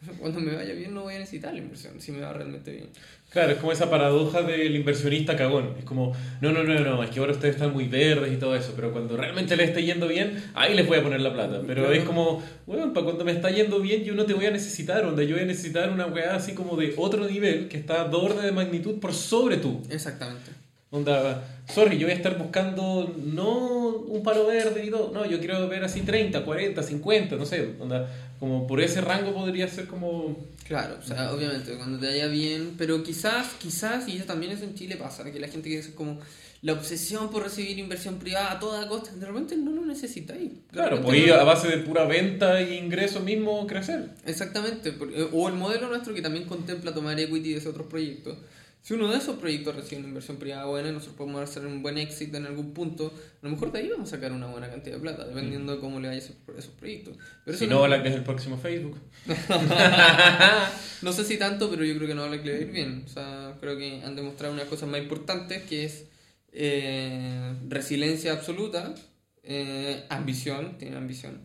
Cuando 0.20 0.40
me 0.40 0.54
vaya 0.54 0.74
bien 0.74 0.92
no 0.92 1.02
voy 1.04 1.14
a 1.14 1.18
necesitar 1.18 1.54
la 1.54 1.60
inversión, 1.60 2.00
si 2.00 2.12
me 2.12 2.20
va 2.20 2.32
realmente 2.32 2.70
bien. 2.70 2.88
Claro, 3.30 3.52
es 3.52 3.58
como 3.58 3.72
esa 3.72 3.88
paradoja 3.90 4.42
del 4.42 4.76
inversionista 4.76 5.36
cagón. 5.36 5.74
Es 5.78 5.84
como, 5.84 6.14
no, 6.42 6.52
no, 6.52 6.62
no, 6.64 6.78
no, 6.78 7.02
es 7.02 7.10
que 7.10 7.18
ahora 7.18 7.32
ustedes 7.32 7.54
están 7.56 7.72
muy 7.72 7.88
verdes 7.88 8.32
y 8.32 8.36
todo 8.36 8.54
eso, 8.54 8.74
pero 8.76 8.92
cuando 8.92 9.16
realmente 9.16 9.56
les 9.56 9.70
esté 9.70 9.82
yendo 9.84 10.06
bien, 10.06 10.42
ahí 10.54 10.74
les 10.74 10.86
voy 10.86 10.98
a 10.98 11.02
poner 11.02 11.20
la 11.20 11.32
plata. 11.32 11.62
Pero 11.66 11.82
Claro. 11.82 11.94
es 11.94 12.04
como, 12.04 12.42
bueno, 12.66 12.92
para 12.92 13.04
cuando 13.04 13.24
me 13.24 13.32
está 13.32 13.50
yendo 13.50 13.80
bien, 13.80 14.04
yo 14.04 14.14
no 14.14 14.26
te 14.26 14.34
voy 14.34 14.46
a 14.46 14.50
necesitar, 14.50 15.04
onda, 15.04 15.22
yo 15.22 15.34
voy 15.34 15.44
a 15.44 15.46
necesitar 15.46 15.90
una 15.90 16.06
weá 16.06 16.36
así 16.36 16.52
como 16.52 16.76
de 16.76 16.92
otro 16.96 17.26
nivel 17.26 17.68
que 17.68 17.78
está 17.78 18.04
dos 18.04 18.22
órdenes 18.24 18.44
de 18.44 18.52
magnitud 18.52 19.00
por 19.00 19.12
sobre 19.14 19.56
tú. 19.56 19.82
Exactamente. 19.90 20.50
Onda, 20.90 21.44
sorry, 21.74 21.98
yo 21.98 22.06
voy 22.06 22.12
a 22.12 22.16
estar 22.16 22.38
buscando 22.38 23.12
no 23.24 23.88
un 23.88 24.22
palo 24.22 24.46
verde 24.46 24.86
y 24.86 24.90
todo, 24.90 25.10
no, 25.12 25.26
yo 25.26 25.40
quiero 25.40 25.66
ver 25.68 25.82
así 25.82 26.02
30, 26.02 26.44
40, 26.44 26.80
50, 26.80 27.34
no 27.36 27.44
sé, 27.44 27.74
onda, 27.80 28.08
como 28.38 28.68
por 28.68 28.80
ese 28.80 29.00
rango 29.00 29.34
podría 29.34 29.66
ser 29.66 29.86
como... 29.88 30.36
Claro, 30.66 30.96
o 31.02 31.06
sea, 31.06 31.32
obviamente, 31.32 31.76
cuando 31.76 31.98
te 31.98 32.06
vaya 32.06 32.28
bien, 32.28 32.74
pero 32.78 33.02
quizás, 33.02 33.48
quizás, 33.58 34.06
y 34.08 34.16
eso 34.16 34.26
también 34.26 34.52
eso 34.52 34.62
en 34.64 34.74
Chile 34.76 34.96
pasa, 34.96 35.24
que 35.30 35.40
la 35.40 35.48
gente 35.48 35.68
que 35.68 35.78
es 35.78 35.88
como 35.88 36.20
la 36.62 36.72
obsesión 36.74 37.30
por 37.30 37.42
recibir 37.42 37.78
inversión 37.78 38.18
privada 38.18 38.52
a 38.52 38.58
toda 38.60 38.86
costa, 38.88 39.10
de 39.14 39.26
repente 39.26 39.56
no 39.56 39.72
lo 39.72 39.84
necesitáis. 39.84 40.50
Claro, 40.72 40.98
ir 41.14 41.28
no- 41.28 41.34
a 41.34 41.44
base 41.44 41.68
de 41.68 41.78
pura 41.78 42.04
venta 42.04 42.60
e 42.60 42.76
ingreso 42.76 43.20
mismo 43.20 43.66
crecer. 43.66 44.10
Exactamente, 44.24 44.92
porque- 44.92 45.20
eh, 45.20 45.28
o 45.32 45.48
el 45.48 45.54
modelo 45.54 45.88
nuestro 45.88 46.14
que 46.14 46.22
también 46.22 46.44
contempla 46.46 46.94
tomar 46.94 47.18
equity 47.18 47.54
de 47.54 47.68
otros 47.68 47.86
proyectos. 47.88 48.38
Si 48.86 48.94
uno 48.94 49.08
de 49.08 49.18
esos 49.18 49.36
proyectos 49.40 49.74
recibe 49.74 49.98
una 49.98 50.08
inversión 50.10 50.36
privada 50.36 50.64
buena 50.66 50.92
nosotros 50.92 51.16
podemos 51.16 51.42
hacer 51.42 51.66
un 51.66 51.82
buen 51.82 51.98
éxito 51.98 52.36
en 52.36 52.46
algún 52.46 52.72
punto, 52.72 53.12
a 53.42 53.44
lo 53.44 53.50
mejor 53.50 53.72
de 53.72 53.80
ahí 53.80 53.88
vamos 53.88 54.12
a 54.12 54.14
sacar 54.14 54.30
una 54.30 54.46
buena 54.46 54.70
cantidad 54.70 54.94
de 54.94 55.00
plata, 55.00 55.24
dependiendo 55.24 55.74
de 55.74 55.80
cómo 55.80 55.98
le 55.98 56.06
vaya 56.06 56.20
a 56.20 56.22
esos, 56.22 56.36
proyectos. 56.78 57.16
Pero 57.44 57.58
Si 57.58 57.64
eso 57.64 57.74
no, 57.74 57.88
la 57.88 58.00
que 58.00 58.10
es 58.10 58.14
el 58.14 58.22
próximo 58.22 58.56
Facebook. 58.58 58.96
No 61.02 61.12
sé 61.12 61.24
si 61.24 61.36
tanto, 61.36 61.68
pero 61.68 61.84
yo 61.84 61.96
creo 61.96 62.06
que 62.06 62.14
no 62.14 62.22
va 62.22 62.30
a 62.30 62.36
ir 62.36 62.70
bien. 62.70 63.02
O 63.04 63.08
sea, 63.08 63.56
creo 63.60 63.76
que 63.76 64.02
han 64.04 64.14
demostrado 64.14 64.54
unas 64.54 64.66
cosas 64.66 64.88
más 64.88 65.00
importantes 65.00 65.64
que 65.64 65.84
es 65.84 66.06
eh, 66.52 67.54
resiliencia 67.68 68.32
absoluta, 68.34 68.94
eh, 69.42 70.04
ambición, 70.10 70.78
tienen 70.78 70.96
ambición. 70.96 71.40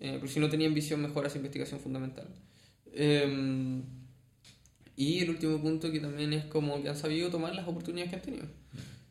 Eh, 0.00 0.18
pero 0.20 0.28
si 0.30 0.38
no 0.38 0.50
tenía 0.50 0.68
ambición, 0.68 1.00
mejora 1.00 1.28
esa 1.28 1.38
investigación 1.38 1.80
fundamental. 1.80 2.28
Eh, 2.92 3.82
y 4.96 5.20
el 5.20 5.30
último 5.30 5.60
punto 5.60 5.90
que 5.90 6.00
también 6.00 6.32
es 6.32 6.44
como 6.44 6.82
que 6.82 6.88
han 6.88 6.96
sabido 6.96 7.30
tomar 7.30 7.54
las 7.54 7.66
oportunidades 7.66 8.10
que 8.10 8.16
han 8.16 8.22
tenido. 8.22 8.46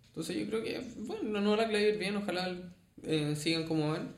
Entonces 0.08 0.38
yo 0.38 0.46
creo 0.48 0.64
que, 0.64 0.82
bueno, 1.00 1.42
no 1.42 1.56
la 1.56 1.68
clave 1.68 1.98
bien, 1.98 2.16
ojalá 2.16 2.56
eh, 3.04 3.36
sigan 3.36 3.66
como 3.66 3.92
van. 3.92 4.16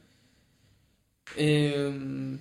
Eh, 1.37 2.37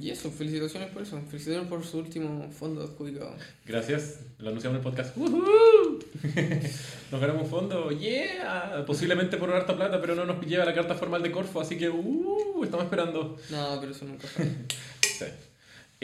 y 0.00 0.10
eso, 0.10 0.30
felicitaciones 0.30 0.90
por 0.90 1.02
eso. 1.02 1.20
Felicitaciones 1.28 1.68
por 1.68 1.84
su 1.84 1.98
último 1.98 2.48
fondo 2.52 2.82
adjudicado. 2.82 3.34
Gracias, 3.64 4.20
lo 4.38 4.50
anunciamos 4.50 4.78
en 4.78 4.84
el 4.84 4.90
podcast. 4.90 5.16
¡Woohoo! 5.16 5.98
Nos 7.10 7.20
ganamos 7.20 7.44
un 7.44 7.50
fondo, 7.50 7.90
yeah. 7.90 8.84
Posiblemente 8.86 9.36
por 9.36 9.50
harta 9.50 9.74
plata, 9.74 10.00
pero 10.00 10.14
no 10.14 10.24
nos 10.24 10.44
lleva 10.46 10.64
la 10.64 10.74
carta 10.74 10.94
formal 10.94 11.22
de 11.22 11.30
Corfo, 11.30 11.60
así 11.60 11.76
que 11.76 11.88
uh, 11.88 12.62
estamos 12.62 12.84
esperando. 12.84 13.36
No, 13.50 13.78
pero 13.80 13.92
eso 13.92 14.04
nunca 14.04 14.26
fue. 14.28 14.46
Sí. 15.00 15.26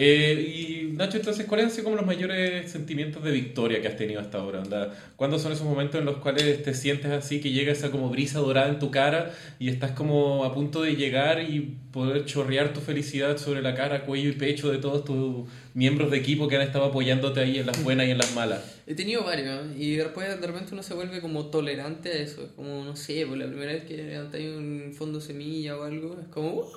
Eh, 0.02 0.32
y 0.56 0.92
Nacho, 0.94 1.18
entonces, 1.18 1.44
¿cuáles 1.44 1.66
han 1.66 1.72
sido 1.72 1.84
como 1.84 1.96
los 1.96 2.06
mayores 2.06 2.70
sentimientos 2.70 3.22
de 3.22 3.30
victoria 3.32 3.82
que 3.82 3.88
has 3.88 3.98
tenido 3.98 4.18
hasta 4.18 4.38
ahora? 4.38 4.60
Onda, 4.60 4.94
¿Cuándo 5.14 5.38
son 5.38 5.52
esos 5.52 5.66
momentos 5.66 6.00
en 6.00 6.06
los 6.06 6.16
cuales 6.16 6.62
te 6.62 6.72
sientes 6.72 7.10
así, 7.10 7.38
que 7.38 7.50
llega 7.50 7.72
esa 7.72 7.90
como 7.90 8.08
brisa 8.08 8.38
dorada 8.38 8.70
en 8.70 8.78
tu 8.78 8.90
cara 8.90 9.34
y 9.58 9.68
estás 9.68 9.90
como 9.90 10.46
a 10.46 10.54
punto 10.54 10.80
de 10.80 10.96
llegar 10.96 11.42
y 11.42 11.76
poder 11.92 12.24
chorrear 12.24 12.72
tu 12.72 12.80
felicidad 12.80 13.36
sobre 13.36 13.60
la 13.60 13.74
cara, 13.74 14.06
cuello 14.06 14.30
y 14.30 14.32
pecho 14.32 14.72
de 14.72 14.78
todos 14.78 15.04
tus 15.04 15.46
miembros 15.74 16.10
de 16.10 16.16
equipo 16.16 16.48
que 16.48 16.56
han 16.56 16.62
estado 16.62 16.86
apoyándote 16.86 17.40
ahí 17.40 17.58
en 17.58 17.66
las 17.66 17.84
buenas 17.84 18.06
y 18.06 18.12
en 18.12 18.18
las 18.18 18.34
malas? 18.34 18.80
He 18.86 18.94
tenido 18.94 19.22
varios, 19.22 19.66
y 19.76 19.96
después 19.96 20.40
de 20.40 20.46
repente 20.46 20.70
uno 20.72 20.82
se 20.82 20.94
vuelve 20.94 21.20
como 21.20 21.50
tolerante 21.50 22.08
a 22.08 22.14
eso. 22.14 22.42
Es 22.42 22.52
como, 22.52 22.84
no 22.84 22.96
sé, 22.96 23.26
pues 23.26 23.38
la 23.38 23.46
primera 23.46 23.72
vez 23.72 23.84
que 23.84 23.98
levantáis 23.98 24.48
un 24.48 24.94
fondo 24.96 25.20
semilla 25.20 25.76
o 25.76 25.82
algo, 25.82 26.18
es 26.22 26.28
como, 26.28 26.52
¡wow! 26.52 26.70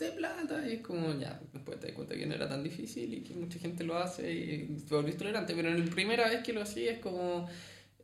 Levanté 0.00 0.18
plata. 0.18 0.68
Y 0.68 0.74
es 0.74 0.80
como, 0.80 1.18
ya, 1.18 1.40
después 1.52 1.78
te 1.78 1.88
das 1.88 1.96
cuenta 1.96 2.14
que 2.16 2.26
no 2.26 2.34
era 2.34 2.48
tan 2.48 2.62
difícil 2.62 3.12
y 3.14 3.20
que 3.22 3.34
mucha 3.34 3.58
gente 3.58 3.84
lo 3.84 3.96
hace 3.96 4.32
y 4.32 4.76
te 4.88 4.94
volvís 4.94 5.16
tolerante. 5.16 5.54
Pero 5.54 5.68
en 5.68 5.84
la 5.84 5.90
primera 5.90 6.28
vez 6.28 6.42
que 6.42 6.52
lo 6.52 6.62
hacía 6.62 6.92
es 6.92 6.98
como 6.98 7.48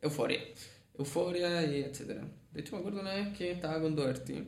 euforia. 0.01 0.39
Euforia 0.97 1.63
y 1.63 1.81
etcétera. 1.81 2.23
De 2.51 2.61
hecho, 2.61 2.73
me 2.73 2.79
acuerdo 2.79 3.01
una 3.01 3.13
vez 3.13 3.37
que 3.37 3.51
estaba 3.51 3.81
con 3.81 3.95
Doherty. 3.95 4.43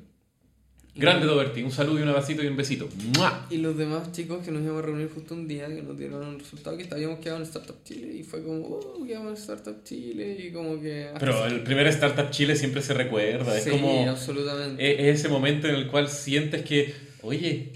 Grande 0.96 1.28
Doberti, 1.28 1.62
un 1.62 1.72
saludo 1.72 2.00
y 2.00 2.02
un 2.02 2.10
abracito 2.10 2.44
y 2.44 2.48
un 2.48 2.58
besito. 2.58 2.90
¡Mua! 3.16 3.48
Y 3.50 3.58
los 3.58 3.78
demás 3.78 4.12
chicos 4.12 4.44
que 4.44 4.52
nos 4.52 4.64
íbamos 4.64 4.84
a 4.84 4.86
reunir 4.88 5.10
justo 5.10 5.34
un 5.34 5.48
día 5.48 5.68
que 5.68 5.82
nos 5.82 5.98
dieron 5.98 6.26
un 6.28 6.40
resultado 6.40 6.76
que 6.78 6.88
habíamos 6.92 7.20
quedado 7.20 7.38
en 7.38 7.44
Startup 7.44 7.78
Chile 7.84 8.14
y 8.14 8.24
fue 8.24 8.44
como, 8.44 8.66
oh, 8.66 9.06
quedamos 9.06 9.30
en 9.30 9.38
Startup 9.38 9.84
Chile 9.84 10.36
y 10.40 10.52
como 10.52 10.82
que... 10.82 11.12
Pero 11.18 11.46
el 11.46 11.64
primer 11.64 11.88
Startup 11.88 12.30
Chile 12.32 12.56
siempre 12.56 12.82
se 12.82 12.94
recuerda, 12.94 13.58
es 13.58 13.64
sí, 13.64 13.70
como... 13.70 14.10
absolutamente. 14.10 14.92
Es 14.92 15.00
es 15.00 15.20
ese 15.20 15.30
momento 15.30 15.68
en 15.68 15.76
el 15.76 15.88
cual 15.88 16.10
sientes 16.10 16.64
que, 16.64 16.94
oye, 17.22 17.74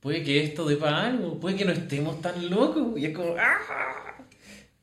puede 0.00 0.22
que 0.22 0.42
esto 0.42 0.66
dé 0.66 0.76
para 0.76 1.06
algo, 1.06 1.38
puede 1.38 1.56
que 1.56 1.64
no 1.64 1.72
estemos 1.72 2.20
tan 2.20 2.50
locos. 2.50 2.98
Y 2.98 3.06
es 3.06 3.16
como, 3.16 3.34
¡ah! 3.38 4.16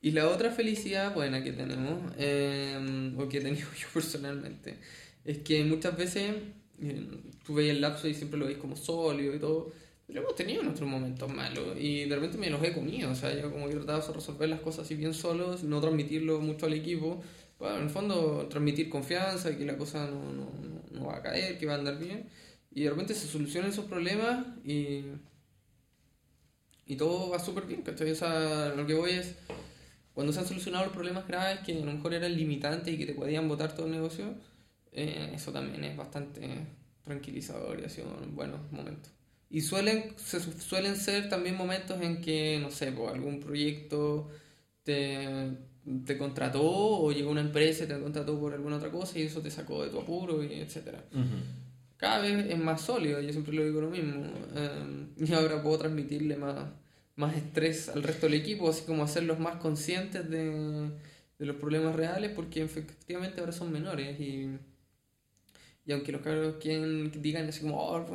Y 0.01 0.11
la 0.11 0.29
otra 0.29 0.51
felicidad 0.51 1.13
buena 1.13 1.43
que 1.43 1.51
tenemos, 1.51 2.13
eh, 2.17 3.13
o 3.17 3.27
que 3.27 3.39
he 3.39 3.41
tenido 3.41 3.67
yo 3.79 3.87
personalmente, 3.93 4.77
es 5.25 5.39
que 5.39 5.63
muchas 5.65 5.97
veces 5.97 6.35
eh, 6.81 7.07
tú 7.45 7.55
veis 7.55 7.71
el 7.71 7.81
lapso 7.81 8.07
y 8.07 8.13
siempre 8.13 8.39
lo 8.39 8.45
veis 8.45 8.57
como 8.57 8.75
sólido 8.75 9.35
y 9.35 9.39
todo, 9.39 9.71
pero 10.07 10.21
hemos 10.21 10.35
tenido 10.35 10.63
nuestros 10.63 10.89
momentos 10.89 11.31
malos 11.31 11.77
y 11.77 12.05
de 12.05 12.15
repente 12.15 12.37
me 12.37 12.49
los 12.49 12.63
he 12.63 12.73
comido, 12.73 13.11
o 13.11 13.15
sea, 13.15 13.31
yo 13.39 13.51
como 13.51 13.67
que 13.67 13.75
trataba 13.75 13.99
de 13.99 14.13
resolver 14.13 14.49
las 14.49 14.61
cosas 14.61 14.85
así 14.85 14.95
bien 14.95 15.13
solos, 15.13 15.63
no 15.63 15.81
transmitirlo 15.81 16.39
mucho 16.39 16.65
al 16.65 16.73
equipo, 16.73 17.21
bueno, 17.59 17.77
en 17.77 17.83
el 17.83 17.89
fondo 17.89 18.47
transmitir 18.49 18.89
confianza, 18.89 19.55
que 19.55 19.65
la 19.65 19.77
cosa 19.77 20.07
no, 20.07 20.31
no, 20.31 20.49
no, 20.91 21.05
va 21.07 21.17
a 21.17 21.21
caer, 21.21 21.59
que 21.59 21.65
va 21.65 21.75
a 21.75 21.77
andar 21.77 21.99
bien, 21.99 22.25
y 22.71 22.83
de 22.83 22.89
repente 22.89 23.13
se 23.13 23.27
solucionan 23.27 23.71
esos 23.71 23.85
problemas 23.85 24.45
y, 24.65 25.03
y 26.85 26.95
todo 26.95 27.29
va 27.29 27.39
súper 27.39 27.65
bien, 27.65 27.81
¿cachai? 27.83 28.11
O 28.11 28.15
sea, 28.15 28.73
lo 28.75 28.85
que 28.87 28.93
voy 28.95 29.11
es 29.11 29.35
cuando 30.13 30.33
se 30.33 30.39
han 30.39 30.47
solucionado 30.47 30.85
los 30.85 30.93
problemas 30.93 31.27
graves 31.27 31.61
que 31.61 31.73
a 31.81 31.85
lo 31.85 31.93
mejor 31.93 32.13
eran 32.13 32.35
limitantes 32.35 32.93
y 32.93 32.97
que 32.97 33.05
te 33.05 33.13
podían 33.15 33.47
botar 33.47 33.75
todo 33.75 33.85
el 33.87 33.93
negocio, 33.93 34.35
eh, 34.93 35.31
eso 35.35 35.51
también 35.51 35.83
es 35.85 35.97
bastante 35.97 36.67
tranquilizador 37.03 37.79
y 37.81 37.85
ha 37.85 37.89
sido 37.89 38.07
un 38.23 38.35
buenos 38.35 38.59
momentos. 38.71 39.11
Y 39.49 39.61
suelen, 39.61 40.13
se 40.17 40.39
su- 40.41 40.53
suelen 40.53 40.95
ser 40.97 41.29
también 41.29 41.57
momentos 41.57 42.01
en 42.01 42.21
que, 42.21 42.59
no 42.61 42.71
sé, 42.71 42.91
pues, 42.91 43.13
algún 43.13 43.39
proyecto 43.39 44.29
te, 44.83 45.51
te 46.05 46.17
contrató 46.17 46.63
o 46.63 47.11
llegó 47.11 47.31
una 47.31 47.41
empresa 47.41 47.85
y 47.85 47.87
te 47.87 47.99
contrató 48.01 48.39
por 48.39 48.53
alguna 48.53 48.77
otra 48.77 48.91
cosa 48.91 49.19
y 49.19 49.23
eso 49.23 49.41
te 49.41 49.51
sacó 49.51 49.83
de 49.83 49.89
tu 49.91 49.99
apuro 49.99 50.43
y 50.43 50.53
etcétera 50.55 51.03
cada 51.99 52.19
vez 52.19 52.47
es 52.49 52.57
más 52.57 52.81
sólido, 52.81 53.21
yo 53.21 53.31
siempre 53.31 53.53
lo 53.53 53.65
digo 53.65 53.81
lo 53.81 53.89
mismo. 53.89 54.23
eh, 54.55 55.07
y 55.17 55.33
ahora 55.33 55.61
puedo 55.61 55.77
transmitirle 55.77 56.37
más, 56.37 56.55
más 57.17 57.35
estrés 57.35 57.89
al 57.89 58.03
resto 58.03 58.27
del 58.27 58.35
equipo, 58.35 58.69
así 58.69 58.83
como 58.85 59.03
hacerlos 59.03 59.39
más 59.39 59.57
conscientes 59.57 60.29
de, 60.29 60.91
de 61.39 61.45
los 61.45 61.57
problemas 61.57 61.95
reales, 61.95 62.31
porque 62.35 62.63
efectivamente 62.63 63.41
ahora 63.41 63.51
son 63.51 63.71
menores. 63.71 64.19
Y, 64.19 64.49
y 65.85 65.91
aunque 65.91 66.11
los 66.13 66.21
cabros 66.21 66.55
quien 66.61 67.11
digan 67.21 67.49
así 67.49 67.61
como, 67.61 67.77
oh, 67.81 68.05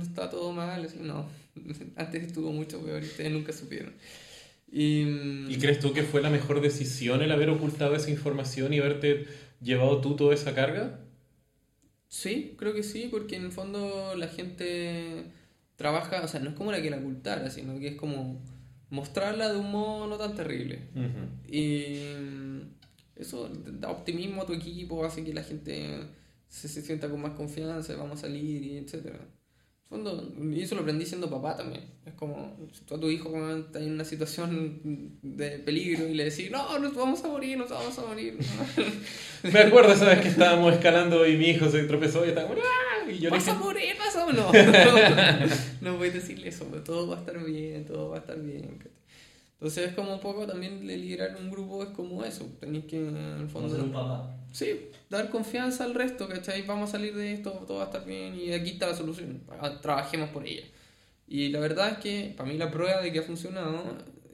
está 0.00 0.30
todo 0.30 0.52
mal, 0.52 0.84
así, 0.84 0.98
no, 1.00 1.26
antes 1.96 2.22
estuvo 2.22 2.52
mucho 2.52 2.80
peor 2.84 3.02
y 3.02 3.06
ustedes 3.06 3.32
nunca 3.32 3.52
supieron. 3.52 3.94
Y, 4.70 5.02
¿Y 5.48 5.58
crees 5.60 5.80
tú 5.80 5.92
que 5.92 6.02
fue 6.02 6.22
la 6.22 6.30
mejor 6.30 6.60
decisión 6.60 7.22
el 7.22 7.32
haber 7.32 7.50
ocultado 7.50 7.96
esa 7.96 8.10
información 8.10 8.72
y 8.72 8.78
haberte 8.78 9.26
llevado 9.60 10.00
tú 10.00 10.16
toda 10.16 10.34
esa 10.34 10.54
carga? 10.54 11.03
Sí, 12.14 12.54
creo 12.56 12.72
que 12.72 12.84
sí, 12.84 13.08
porque 13.10 13.34
en 13.34 13.42
el 13.46 13.50
fondo 13.50 14.14
la 14.14 14.28
gente 14.28 15.24
trabaja, 15.74 16.22
o 16.22 16.28
sea, 16.28 16.38
no 16.38 16.50
es 16.50 16.54
como 16.54 16.70
la 16.70 16.80
que 16.80 16.88
la 16.88 16.98
ocultara, 16.98 17.50
sino 17.50 17.76
que 17.80 17.88
es 17.88 17.96
como 17.96 18.40
mostrarla 18.88 19.52
de 19.52 19.58
un 19.58 19.72
modo 19.72 20.06
no 20.06 20.16
tan 20.16 20.36
terrible. 20.36 20.78
Y 21.48 21.96
eso 23.16 23.48
da 23.48 23.90
optimismo 23.90 24.42
a 24.42 24.46
tu 24.46 24.52
equipo, 24.52 25.04
hace 25.04 25.24
que 25.24 25.34
la 25.34 25.42
gente 25.42 26.06
se, 26.48 26.68
se 26.68 26.82
sienta 26.82 27.10
con 27.10 27.20
más 27.20 27.32
confianza, 27.32 27.96
vamos 27.96 28.20
a 28.20 28.28
salir 28.28 28.62
y 28.62 28.78
etcétera. 28.78 29.18
Fondo, 29.88 30.32
y 30.52 30.60
eso 30.62 30.74
lo 30.74 30.82
aprendí 30.82 31.06
siendo 31.06 31.30
papá 31.30 31.56
también. 31.56 31.84
Es 32.04 32.14
como, 32.14 32.56
si 32.72 32.82
tú 32.84 32.94
a 32.94 33.00
tu 33.00 33.10
hijo 33.10 33.30
cuando 33.30 33.58
está 33.58 33.80
en 33.80 33.92
una 33.92 34.04
situación 34.04 34.80
de 35.22 35.58
peligro 35.58 36.06
y 36.06 36.14
le 36.14 36.24
decís, 36.24 36.50
no, 36.50 36.78
nos 36.78 36.94
vamos 36.94 37.22
a 37.24 37.28
morir, 37.28 37.58
nos 37.58 37.70
vamos 37.70 37.98
a 37.98 38.06
morir. 38.06 38.38
Me 39.42 39.60
acuerdo 39.60 39.92
esa 39.92 40.06
vez 40.06 40.20
que 40.20 40.28
estábamos 40.28 40.72
escalando 40.74 41.26
y 41.26 41.36
mi 41.36 41.50
hijo 41.50 41.68
se 41.70 41.84
tropezó 41.84 42.24
y 42.24 42.30
estaba 42.30 42.48
como, 42.48 42.60
¡ah! 42.60 43.10
Y 43.10 43.18
yo 43.18 43.30
le 43.30 43.36
¿Vas 43.36 43.48
a 43.48 43.52
dije, 43.52 43.64
morir? 43.64 43.94
¿Vas 43.98 44.16
a 44.16 44.32
no? 44.32 45.90
no 45.92 45.98
voy 45.98 46.08
a 46.08 46.12
decirle 46.12 46.48
eso, 46.48 46.64
todo 46.84 47.08
va 47.08 47.16
a 47.16 47.20
estar 47.20 47.44
bien, 47.44 47.84
todo 47.84 48.10
va 48.10 48.16
a 48.16 48.20
estar 48.20 48.40
bien. 48.40 48.78
Entonces 49.54 49.88
es 49.88 49.94
como 49.94 50.14
un 50.14 50.20
poco 50.20 50.46
también 50.46 50.86
de 50.86 50.96
liderar 50.96 51.36
un 51.40 51.50
grupo 51.50 51.82
es 51.82 51.90
como 51.90 52.24
eso, 52.24 52.44
tenéis 52.60 52.84
que 52.86 52.96
en 52.96 53.16
el 53.16 53.48
Como 53.48 53.68
fondo... 53.68 53.74
ser 53.74 53.84
un 53.84 53.92
papá. 53.92 54.36
Sí, 54.54 54.90
dar 55.10 55.30
confianza 55.30 55.84
al 55.84 55.94
resto, 55.94 56.28
¿cachai? 56.28 56.62
Vamos 56.62 56.90
a 56.90 56.92
salir 56.92 57.14
de 57.16 57.32
esto, 57.32 57.50
todo 57.66 57.78
va 57.78 57.84
a 57.84 57.86
estar 57.86 58.04
bien 58.06 58.36
y 58.38 58.52
aquí 58.52 58.70
está 58.70 58.86
la 58.86 58.94
solución. 58.96 59.42
Ah, 59.60 59.80
Trabajemos 59.80 60.30
por 60.30 60.46
ella. 60.46 60.62
Y 61.28 61.48
la 61.48 61.60
verdad 61.60 61.90
es 61.92 61.98
que 61.98 62.34
para 62.36 62.48
mí 62.50 62.58
la 62.58 62.70
prueba 62.70 63.00
de 63.02 63.12
que 63.12 63.20
ha 63.20 63.22
funcionado 63.22 63.82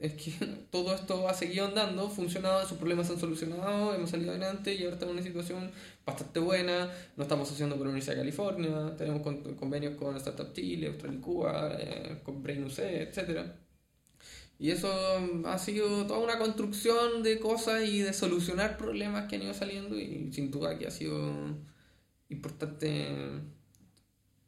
es 0.01 0.13
que 0.13 0.31
todo 0.71 0.93
esto 0.95 1.27
ha 1.29 1.33
seguido 1.33 1.65
andando, 1.67 2.09
funcionado, 2.09 2.67
sus 2.67 2.77
problemas 2.77 3.07
se 3.07 3.13
han 3.13 3.19
solucionado, 3.19 3.95
hemos 3.95 4.11
salido 4.11 4.31
adelante 4.31 4.75
y 4.75 4.83
ahora 4.83 4.95
estamos 4.95 5.13
en 5.13 5.19
una 5.19 5.27
situación 5.27 5.71
bastante 6.05 6.39
buena. 6.39 6.91
Lo 7.17 7.23
estamos 7.23 7.51
haciendo 7.51 7.75
con 7.77 7.85
la 7.87 7.91
Universidad 7.91 8.15
de 8.17 8.21
California, 8.21 8.95
tenemos 8.97 9.21
con- 9.23 9.55
convenios 9.55 9.95
con 9.95 10.15
Startup 10.17 10.53
Chile, 10.53 10.87
Australia 10.89 11.21
Cuba, 11.21 11.77
eh, 11.79 12.19
con 12.23 12.43
Brain 12.43 12.63
UC, 12.65 12.79
etcétera. 12.79 13.55
Y 14.61 14.69
eso 14.69 14.93
ha 15.45 15.57
sido 15.57 16.05
toda 16.05 16.19
una 16.19 16.37
construcción 16.37 17.23
de 17.23 17.39
cosas 17.39 17.83
y 17.83 18.01
de 18.01 18.13
solucionar 18.13 18.77
problemas 18.77 19.27
que 19.27 19.37
han 19.37 19.41
ido 19.41 19.55
saliendo 19.55 19.97
y 19.99 20.31
sin 20.31 20.51
duda 20.51 20.77
que 20.77 20.85
ha 20.85 20.91
sido 20.91 21.33
importante 22.29 23.07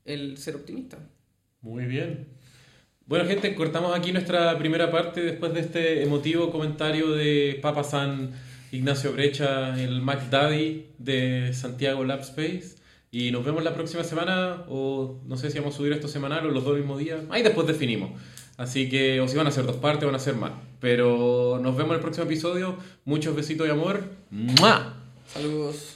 el 0.06 0.38
ser 0.38 0.56
optimista. 0.56 1.00
Muy 1.62 1.86
bien. 1.86 2.28
Bueno, 3.08 3.26
gente, 3.26 3.56
cortamos 3.56 3.98
aquí 3.98 4.12
nuestra 4.12 4.56
primera 4.60 4.92
parte 4.92 5.20
después 5.20 5.52
de 5.56 5.62
este 5.62 6.04
emotivo 6.04 6.52
comentario 6.52 7.10
de 7.10 7.58
Papa 7.60 7.84
San 7.84 8.34
Ignacio 8.72 9.14
Brecha, 9.14 9.82
el 9.82 10.04
Mac 10.04 10.30
Daddy 10.30 10.90
de 11.00 11.54
Santiago 11.54 12.04
Lab 12.04 12.20
Space. 12.20 12.76
Y 13.10 13.32
nos 13.32 13.44
vemos 13.44 13.64
la 13.64 13.74
próxima 13.74 14.04
semana, 14.04 14.64
o 14.70 15.22
no 15.26 15.38
sé 15.38 15.50
si 15.50 15.58
vamos 15.58 15.74
a 15.74 15.78
subir 15.78 15.92
esto 15.92 16.08
semanal 16.08 16.46
o 16.46 16.52
los 16.52 16.64
dos 16.64 16.78
mismos 16.78 17.00
días. 17.00 17.22
Ahí 17.32 17.42
después 17.42 17.66
definimos. 17.66 18.12
Así 18.58 18.90
que, 18.90 19.20
o 19.20 19.28
si 19.28 19.36
van 19.36 19.48
a 19.48 19.52
ser 19.52 19.66
dos 19.66 19.78
partes, 19.78 20.06
van 20.06 20.16
a 20.16 20.20
ser 20.20 20.36
más. 20.36 20.52
Pero 20.80 21.60
nos 21.62 21.76
vemos 21.76 21.92
en 21.92 21.96
el 21.96 22.02
próximo 22.02 22.26
episodio. 22.26 22.76
Muchos 23.06 23.36
besitos 23.36 23.68
y 23.68 23.72
amor. 23.72 24.04
¡Mua! 24.30 24.94
Saludos. 25.28 25.93